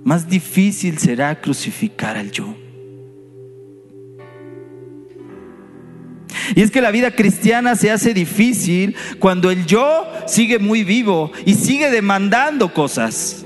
más 0.04 0.28
difícil 0.28 0.98
será 0.98 1.40
crucificar 1.40 2.16
al 2.16 2.31
yo. 2.31 2.67
Y 6.54 6.62
es 6.62 6.70
que 6.70 6.80
la 6.80 6.90
vida 6.90 7.11
cristiana 7.11 7.76
se 7.76 7.90
hace 7.90 8.14
difícil 8.14 8.96
cuando 9.18 9.50
el 9.50 9.66
yo 9.66 10.06
sigue 10.26 10.58
muy 10.58 10.84
vivo 10.84 11.32
y 11.44 11.54
sigue 11.54 11.90
demandando 11.90 12.72
cosas. 12.72 13.44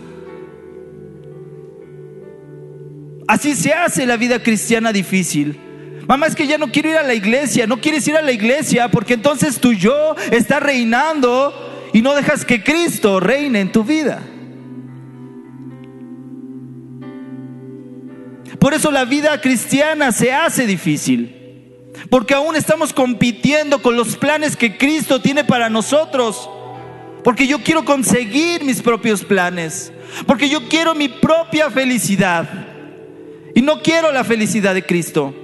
Así 3.27 3.55
se 3.55 3.73
hace 3.73 4.07
la 4.07 4.17
vida 4.17 4.43
cristiana 4.43 4.93
difícil. 4.93 5.59
Mamá, 6.07 6.27
es 6.27 6.35
que 6.35 6.47
ya 6.47 6.59
no 6.59 6.71
quiero 6.71 6.91
ir 6.91 6.97
a 6.97 7.03
la 7.03 7.15
iglesia, 7.15 7.67
no 7.67 7.81
quieres 7.81 8.07
ir 8.09 8.17
a 8.17 8.23
la 8.23 8.33
iglesia 8.33 8.91
porque 8.91 9.15
entonces 9.15 9.59
tu 9.61 9.73
yo 9.73 10.15
está 10.31 10.61
reinando 10.61 11.89
y 11.93 12.03
no 12.03 12.15
dejas 12.15 12.45
que 12.45 12.63
Cristo 12.63 13.21
reine 13.21 13.61
en 13.61 13.73
tu 13.73 13.85
vida. 13.85 14.23
Por 18.59 18.75
eso 18.75 18.91
la 18.91 19.05
vida 19.05 19.41
cristiana 19.41 20.13
se 20.13 20.33
hace 20.33 20.67
difícil. 20.67 21.42
Porque 22.11 22.35
aún 22.35 22.57
estamos 22.57 22.93
compitiendo 22.93 23.81
con 23.83 23.97
los 23.97 24.17
planes 24.17 24.57
que 24.57 24.77
Cristo 24.77 25.21
tiene 25.21 25.45
para 25.45 25.69
nosotros. 25.69 26.49
Porque 27.25 27.47
yo 27.47 27.63
quiero 27.63 27.85
conseguir 27.85 28.65
mis 28.65 28.83
propios 28.83 29.25
planes. 29.25 29.93
Porque 30.27 30.49
yo 30.49 30.69
quiero 30.69 30.95
mi 30.95 31.09
propia 31.09 31.71
felicidad. 31.71 32.49
Y 33.55 33.63
no 33.63 33.83
quiero 33.83 34.13
la 34.13 34.25
felicidad 34.25 34.75
de 34.75 34.85
Cristo. 34.85 35.35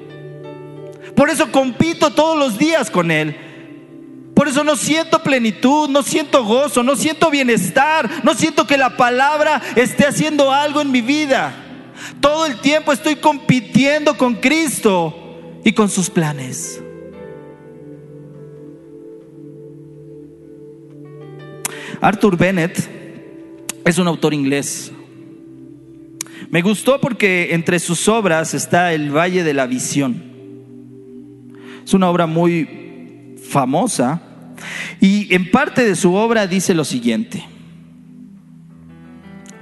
Por 1.15 1.31
eso 1.31 1.51
compito 1.51 2.11
todos 2.11 2.39
los 2.39 2.59
días 2.59 2.91
con 2.91 3.11
Él. 3.11 3.37
Por 4.35 4.47
eso 4.47 4.63
no 4.63 4.77
siento 4.77 5.21
plenitud, 5.23 5.89
no 5.89 6.05
siento 6.05 6.45
gozo, 6.45 6.85
no 6.85 6.95
siento 6.95 7.29
bienestar, 7.29 8.09
no 8.23 8.35
siento 8.35 8.69
que 8.69 8.79
la 8.79 8.97
palabra 8.97 9.61
esté 9.75 10.07
haciendo 10.07 10.53
algo 10.53 10.81
en 10.81 10.93
mi 10.93 11.01
vida. 11.01 11.53
Todo 12.21 12.47
el 12.47 12.61
tiempo 12.61 12.93
estoy 12.93 13.17
compitiendo 13.17 14.17
con 14.17 14.37
Cristo 14.37 15.28
y 15.65 15.73
con 15.73 15.89
sus 15.89 16.11
planes. 16.11 16.83
Arthur 22.01 22.37
Bennett 22.37 22.79
es 23.85 23.99
un 23.99 24.07
autor 24.07 24.35
inglés. 24.35 24.93
Me 26.51 26.63
gustó 26.63 27.01
porque 27.01 27.55
entre 27.55 27.79
sus 27.79 28.09
obras 28.09 28.55
está 28.55 28.93
El 28.93 29.15
Valle 29.15 29.45
de 29.45 29.55
la 29.55 29.67
Visión. 29.67 30.23
Es 31.85 31.93
una 31.95 32.09
obra 32.09 32.27
muy 32.27 33.37
famosa 33.51 34.23
y 35.01 35.35
en 35.35 35.51
parte 35.51 35.85
de 35.85 35.97
su 35.97 36.15
obra 36.15 36.47
dice 36.47 36.75
lo 36.75 36.85
siguiente. 36.85 37.45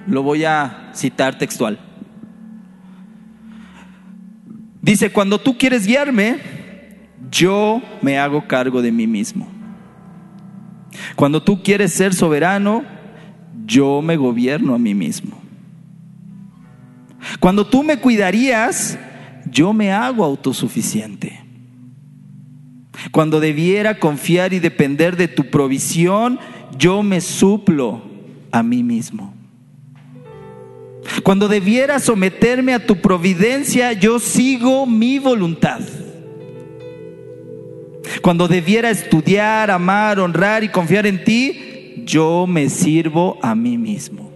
Lo 0.07 0.23
voy 0.23 0.45
a 0.45 0.93
citar 0.95 1.39
textual. 1.39 1.79
Dice, 4.87 5.11
cuando 5.11 5.41
tú 5.41 5.59
quieres 5.59 5.85
guiarme, 5.85 6.39
yo 7.29 7.83
me 8.03 8.21
hago 8.21 8.47
cargo 8.47 8.81
de 8.81 8.93
mí 8.93 9.09
mismo. 9.09 9.49
Cuando 11.17 11.43
tú 11.43 11.61
quieres 11.61 11.93
ser 11.93 12.15
soberano, 12.15 12.85
yo 13.67 14.01
me 14.01 14.17
gobierno 14.17 14.77
a 14.77 14.79
mí 14.79 14.95
mismo. 14.95 15.43
Cuando 17.41 17.67
tú 17.67 17.83
me 17.83 17.99
cuidarías, 17.99 18.97
yo 19.51 19.73
me 19.73 19.91
hago 19.91 20.25
autosuficiente. 20.25 21.41
Cuando 23.11 23.41
debiera 23.41 23.99
confiar 23.99 24.53
y 24.53 24.61
depender 24.61 25.17
de 25.17 25.27
tu 25.27 25.51
provisión, 25.51 26.39
yo 26.79 27.03
me 27.03 27.21
suplo 27.21 28.03
a 28.53 28.63
mí 28.63 28.85
mismo. 28.85 29.36
Cuando 31.23 31.49
debiera 31.49 31.99
someterme 31.99 32.75
a 32.75 32.87
tu 32.87 32.97
providencia, 32.97 33.93
yo 33.93 34.19
sigo 34.19 34.87
mi 34.87 35.19
voluntad. 35.19 35.81
Cuando 38.23 38.49
debiera 38.49 38.91
estudiar, 38.91 39.71
amar, 39.71 40.19
honrar 40.21 40.65
y 40.65 40.69
confiar 40.69 41.07
en 41.07 41.23
ti, 41.25 42.03
yo 42.05 42.47
me 42.47 42.69
sirvo 42.69 43.39
a 43.43 43.55
mí 43.55 43.79
mismo. 43.79 44.31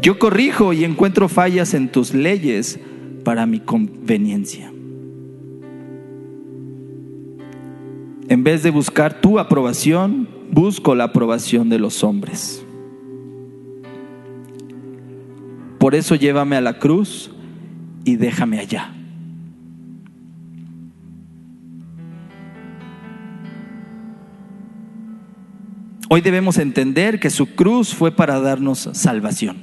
Yo 0.00 0.18
corrijo 0.18 0.72
y 0.72 0.84
encuentro 0.84 1.28
fallas 1.28 1.72
en 1.72 1.88
tus 1.88 2.12
leyes 2.12 2.78
para 3.24 3.46
mi 3.46 3.60
conveniencia. 3.60 4.70
En 8.28 8.44
vez 8.44 8.62
de 8.62 8.70
buscar 8.70 9.20
tu 9.20 9.38
aprobación, 9.38 10.28
busco 10.50 10.94
la 10.94 11.04
aprobación 11.04 11.68
de 11.68 11.78
los 11.78 12.04
hombres. 12.04 12.63
Por 15.84 15.94
eso 15.94 16.14
llévame 16.14 16.56
a 16.56 16.62
la 16.62 16.78
cruz 16.78 17.30
y 18.06 18.16
déjame 18.16 18.58
allá. 18.58 18.90
Hoy 26.08 26.22
debemos 26.22 26.56
entender 26.56 27.20
que 27.20 27.28
su 27.28 27.54
cruz 27.54 27.94
fue 27.94 28.12
para 28.12 28.40
darnos 28.40 28.88
salvación, 28.94 29.58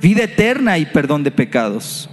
vida 0.00 0.22
eterna 0.22 0.78
y 0.78 0.86
perdón 0.86 1.24
de 1.24 1.32
pecados. 1.32 2.08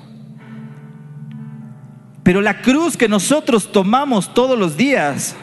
Pero 2.24 2.42
la 2.42 2.64
cruz 2.64 2.98
que 2.98 3.08
nosotros 3.08 3.72
tomamos 3.72 4.34
todos 4.34 4.58
los 4.58 4.76
días 4.76 5.36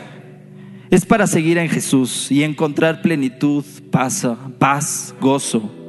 es 0.91 1.07
para 1.07 1.29
seguir 1.29 1.57
en 1.59 1.69
Jesús 1.69 2.33
y 2.33 2.43
encontrar 2.43 3.01
plenitud, 3.01 3.65
paz, 3.93 4.27
paz, 4.59 5.15
gozo 5.21 5.86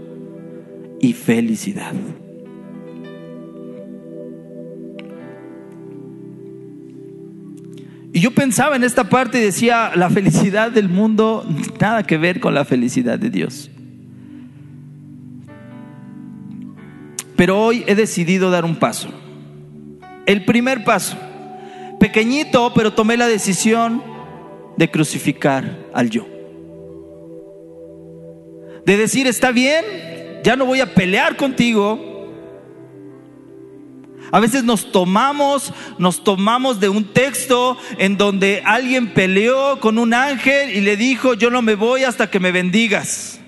y 1.00 1.14
felicidad. 1.14 1.94
Y 8.14 8.20
yo 8.20 8.32
pensaba 8.32 8.76
en 8.76 8.84
esta 8.84 9.10
parte 9.10 9.38
y 9.38 9.42
decía, 9.42 9.92
la 9.94 10.10
felicidad 10.10 10.72
del 10.72 10.90
mundo, 10.90 11.46
nada 11.80 12.02
que 12.02 12.18
ver 12.18 12.40
con 12.40 12.54
la 12.56 12.66
felicidad 12.66 13.20
de 13.20 13.30
Dios. 13.30 13.70
Pero 17.36 17.62
hoy 17.62 17.84
he 17.86 17.94
decidido 17.94 18.50
dar 18.50 18.66
un 18.66 18.78
paso. 18.78 19.10
El 20.26 20.46
primer 20.46 20.84
paso, 20.84 21.16
pequeñito, 22.00 22.74
pero 22.74 22.94
tomé 22.94 23.18
la 23.18 23.28
decisión 23.28 24.02
de 24.78 24.90
crucificar 24.90 25.78
al 25.94 26.10
yo. 26.10 26.26
De 28.84 28.98
decir, 28.98 29.28
está 29.28 29.52
bien, 29.52 29.86
ya 30.48 30.56
no 30.56 30.66
voy 30.66 30.80
a 30.80 30.94
pelear 30.94 31.36
contigo, 31.36 32.00
a 34.32 34.40
veces 34.40 34.64
nos 34.64 34.94
tomamos, 34.94 35.74
nos 36.00 36.24
tomamos 36.24 36.80
de 36.80 36.88
un 36.88 37.04
texto 37.04 37.78
en 37.98 38.16
donde 38.16 38.62
alguien 38.64 39.14
peleó 39.14 39.82
con 39.82 39.98
un 39.98 40.14
ángel 40.14 40.74
y 40.74 40.80
le 40.80 40.96
dijo, 40.96 41.34
yo 41.34 41.50
no 41.50 41.62
me 41.62 41.76
voy 41.76 42.06
hasta 42.06 42.30
que 42.30 42.40
me 42.40 42.54
bendigas. 42.54 43.42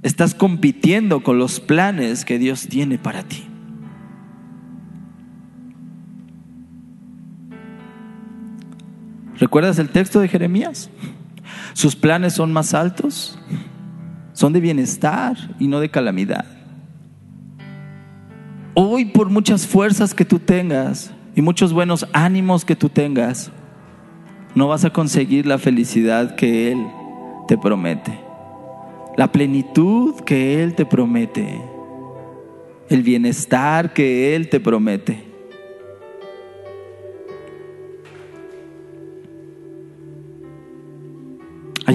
estás 0.04 0.36
compitiendo 0.36 1.24
con 1.24 1.40
los 1.40 1.60
planes 1.60 2.26
que 2.26 2.38
Dios 2.38 2.68
tiene 2.68 3.00
para 3.00 3.24
ti. 3.24 3.48
¿Recuerdas 9.48 9.80
el 9.80 9.88
texto 9.88 10.20
de 10.20 10.28
Jeremías? 10.28 10.90
Sus 11.72 11.96
planes 11.96 12.34
son 12.34 12.52
más 12.52 12.74
altos, 12.74 13.40
son 14.34 14.52
de 14.52 14.60
bienestar 14.60 15.38
y 15.58 15.70
no 15.70 15.80
de 15.80 15.88
calamidad. 15.88 16.44
Hoy 18.74 19.06
por 19.06 19.30
muchas 19.30 19.66
fuerzas 19.66 20.14
que 20.14 20.26
tú 20.26 20.40
tengas 20.40 21.14
y 21.34 21.42
muchos 21.42 21.72
buenos 21.72 22.06
ánimos 22.12 22.66
que 22.66 22.76
tú 22.76 22.90
tengas, 22.90 23.50
no 24.54 24.68
vas 24.68 24.84
a 24.84 24.90
conseguir 24.90 25.46
la 25.46 25.58
felicidad 25.58 26.36
que 26.36 26.74
Él 26.74 26.86
te 27.48 27.58
promete, 27.58 28.20
la 29.16 29.32
plenitud 29.32 30.14
que 30.26 30.62
Él 30.62 30.76
te 30.76 30.86
promete, 30.86 31.62
el 32.90 33.02
bienestar 33.02 33.94
que 33.94 34.36
Él 34.36 34.50
te 34.50 34.60
promete. 34.60 35.27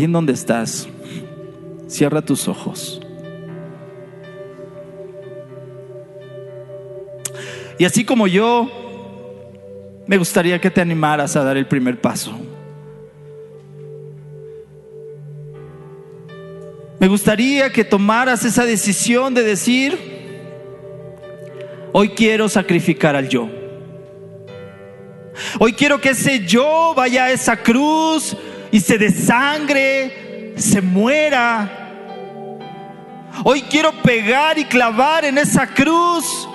En 0.02 0.10
donde 0.10 0.32
estás, 0.32 0.88
cierra 1.86 2.22
tus 2.22 2.48
ojos. 2.48 3.00
Y 7.78 7.84
así 7.84 8.04
como 8.04 8.26
yo, 8.26 8.68
me 10.08 10.16
gustaría 10.16 10.60
que 10.60 10.72
te 10.72 10.80
animaras 10.80 11.36
a 11.36 11.44
dar 11.44 11.56
el 11.56 11.68
primer 11.68 12.00
paso. 12.00 12.36
Me 16.98 17.06
gustaría 17.06 17.70
que 17.70 17.84
tomaras 17.84 18.44
esa 18.44 18.64
decisión 18.64 19.34
de 19.34 19.44
decir, 19.44 19.96
hoy 21.92 22.08
quiero 22.08 22.48
sacrificar 22.48 23.14
al 23.14 23.28
yo. 23.28 23.48
Hoy 25.60 25.74
quiero 25.74 26.00
que 26.00 26.08
ese 26.08 26.44
yo 26.44 26.92
vaya 26.96 27.26
a 27.26 27.30
esa 27.30 27.56
cruz 27.56 28.36
y 28.72 28.80
se 28.80 28.98
desangre, 28.98 30.54
se 30.56 30.80
muera. 30.80 31.70
Hoy 33.44 33.62
quiero 33.62 33.92
pegar 34.02 34.58
y 34.58 34.64
clavar 34.64 35.24
en 35.24 35.38
esa 35.38 35.66
cruz 35.68 36.48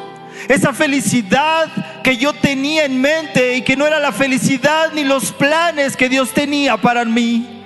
esa 0.49 0.73
felicidad 0.73 1.67
que 2.03 2.17
yo 2.17 2.33
tenía 2.33 2.85
en 2.85 2.99
mente 2.99 3.55
y 3.55 3.61
que 3.61 3.75
no 3.75 3.85
era 3.85 3.99
la 3.99 4.11
felicidad 4.11 4.91
ni 4.93 5.03
los 5.03 5.31
planes 5.31 5.95
que 5.95 6.09
Dios 6.09 6.33
tenía 6.33 6.77
para 6.77 7.05
mí. 7.05 7.63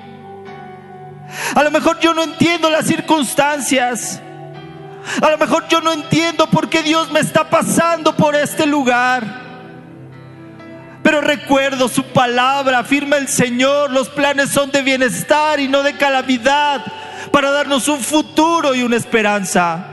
A 1.56 1.64
lo 1.64 1.72
mejor 1.72 2.00
yo 2.00 2.14
no 2.14 2.24
entiendo 2.24 2.70
las 2.70 2.86
circunstancias. 2.86 4.22
A 5.22 5.30
lo 5.30 5.38
mejor 5.38 5.68
yo 5.70 5.80
no 5.80 5.94
entiendo 5.94 6.48
por 6.48 6.70
qué 6.70 6.84
Dios 6.84 7.10
me 7.12 7.22
está 7.22 7.50
pasando 7.50 8.16
por 8.16 8.36
este 8.36 8.66
lugar. 8.66 9.41
Pero 11.04 11.22
recuerdo 11.22 11.88
su 11.88 12.04
palabra, 12.04 12.80
afirma 12.80 13.18
el 13.18 13.28
Señor, 13.28 13.92
los 13.92 14.10
planes 14.10 14.50
son 14.50 14.72
de 14.72 14.84
bienestar 14.84 15.60
y 15.60 15.68
no 15.68 15.82
de 15.82 15.98
calamidad, 15.98 16.86
para 17.32 17.52
darnos 17.52 17.88
un 17.88 18.00
futuro 18.00 18.76
y 18.76 18.84
una 18.84 18.98
esperanza. 18.98 19.88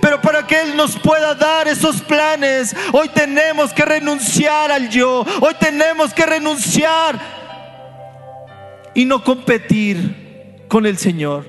Pero 0.00 0.20
para 0.20 0.46
que 0.46 0.60
Él 0.60 0.76
nos 0.76 0.98
pueda 0.98 1.34
dar 1.34 1.68
esos 1.68 2.02
planes, 2.02 2.74
hoy 2.92 3.08
tenemos 3.08 3.72
que 3.72 3.84
renunciar 3.84 4.70
al 4.70 4.90
yo, 4.90 5.24
hoy 5.40 5.54
tenemos 5.58 6.12
que 6.12 6.26
renunciar 6.26 7.18
y 8.94 9.04
no 9.04 9.22
competir 9.22 10.64
con 10.68 10.84
el 10.84 10.98
Señor. 10.98 11.46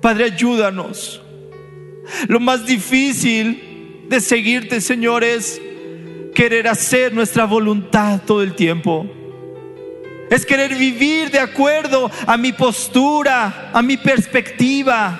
Padre, 0.00 0.24
ayúdanos. 0.24 1.22
Lo 2.26 2.40
más 2.40 2.66
difícil 2.66 3.71
de 4.12 4.20
seguirte, 4.20 4.82
Señor, 4.82 5.24
es 5.24 5.58
querer 6.34 6.68
hacer 6.68 7.14
nuestra 7.14 7.46
voluntad 7.46 8.20
todo 8.26 8.42
el 8.42 8.54
tiempo. 8.54 9.06
Es 10.30 10.44
querer 10.44 10.74
vivir 10.74 11.30
de 11.30 11.38
acuerdo 11.38 12.10
a 12.26 12.36
mi 12.36 12.52
postura, 12.52 13.70
a 13.72 13.80
mi 13.80 13.96
perspectiva, 13.96 15.18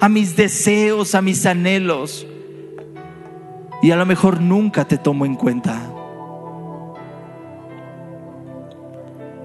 a 0.00 0.08
mis 0.08 0.34
deseos, 0.34 1.14
a 1.14 1.20
mis 1.20 1.44
anhelos. 1.44 2.26
Y 3.82 3.90
a 3.90 3.96
lo 3.96 4.06
mejor 4.06 4.40
nunca 4.40 4.86
te 4.86 4.96
tomo 4.96 5.26
en 5.26 5.34
cuenta. 5.34 5.82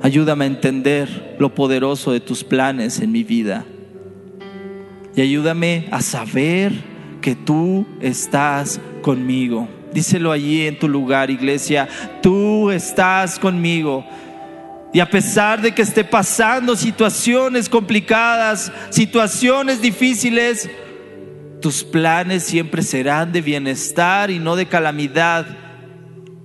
Ayúdame 0.01 0.45
a 0.45 0.47
entender 0.47 1.36
lo 1.38 1.53
poderoso 1.53 2.13
de 2.13 2.21
tus 2.21 2.45
planes 2.45 3.01
en 3.01 3.11
mi 3.11 3.25
vida. 3.25 3.65
Y 5.17 5.21
ayúdame 5.21 5.89
a 5.91 6.01
saber 6.01 6.99
tú 7.36 7.86
estás 8.01 8.80
conmigo. 9.01 9.67
Díselo 9.93 10.32
allí 10.32 10.67
en 10.67 10.77
tu 10.77 10.88
lugar, 10.88 11.30
iglesia, 11.32 11.88
tú 12.21 12.69
estás 12.69 13.39
conmigo. 13.39 14.05
Y 14.93 14.99
a 14.99 15.09
pesar 15.09 15.61
de 15.61 15.71
que 15.71 15.82
esté 15.82 16.03
pasando 16.03 16.75
situaciones 16.75 17.69
complicadas, 17.69 18.71
situaciones 18.89 19.82
difíciles, 19.82 20.69
tus 21.61 21.84
planes 21.84 22.43
siempre 22.43 22.82
serán 22.82 23.32
de 23.32 23.41
bienestar 23.41 24.32
y 24.32 24.39
no 24.39 24.55
de 24.55 24.67
calamidad 24.67 25.45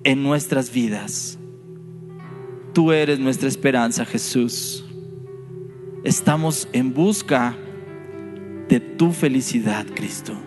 en 0.04 0.22
nuestras 0.22 0.70
vidas. 0.70 1.38
Tú 2.72 2.92
eres 2.92 3.18
nuestra 3.18 3.48
esperanza, 3.48 4.04
Jesús. 4.04 4.84
Estamos 6.02 6.68
en 6.72 6.92
busca 6.92 7.56
de 8.68 8.80
tu 8.80 9.12
felicidad, 9.12 9.86
Cristo 9.94 10.43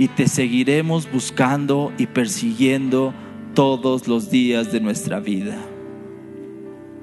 y 0.00 0.08
te 0.08 0.28
seguiremos 0.28 1.12
buscando 1.12 1.92
y 1.98 2.06
persiguiendo 2.06 3.12
todos 3.54 4.08
los 4.08 4.30
días 4.30 4.72
de 4.72 4.80
nuestra 4.80 5.20
vida. 5.20 5.58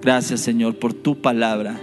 Gracias 0.02 0.40
Señor 0.40 0.80
por 0.80 0.96
tu 0.96 1.22
palabra, 1.22 1.80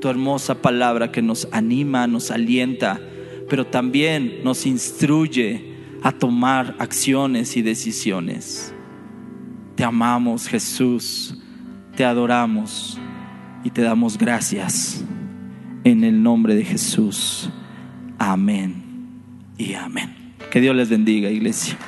tu 0.00 0.08
hermosa 0.08 0.60
palabra 0.60 1.12
que 1.12 1.22
nos 1.22 1.46
anima, 1.52 2.08
nos 2.08 2.32
alienta, 2.32 3.00
pero 3.48 3.64
también 3.64 4.40
nos 4.42 4.66
instruye 4.66 5.72
a 6.02 6.10
tomar 6.10 6.74
acciones 6.80 7.56
y 7.56 7.62
decisiones. 7.62 8.74
Te 9.76 9.84
amamos 9.84 10.48
Jesús, 10.48 11.38
te 11.94 12.04
adoramos 12.04 12.98
y 13.62 13.70
te 13.70 13.82
damos 13.82 14.18
gracias 14.18 15.04
en 15.84 16.02
el 16.02 16.20
nombre 16.20 16.56
de 16.56 16.64
Jesús. 16.64 17.48
Amén 18.18 18.82
y 19.56 19.74
amén. 19.74 20.19
Que 20.50 20.60
Dios 20.60 20.74
les 20.74 20.88
bendiga, 20.88 21.30
iglesia. 21.30 21.78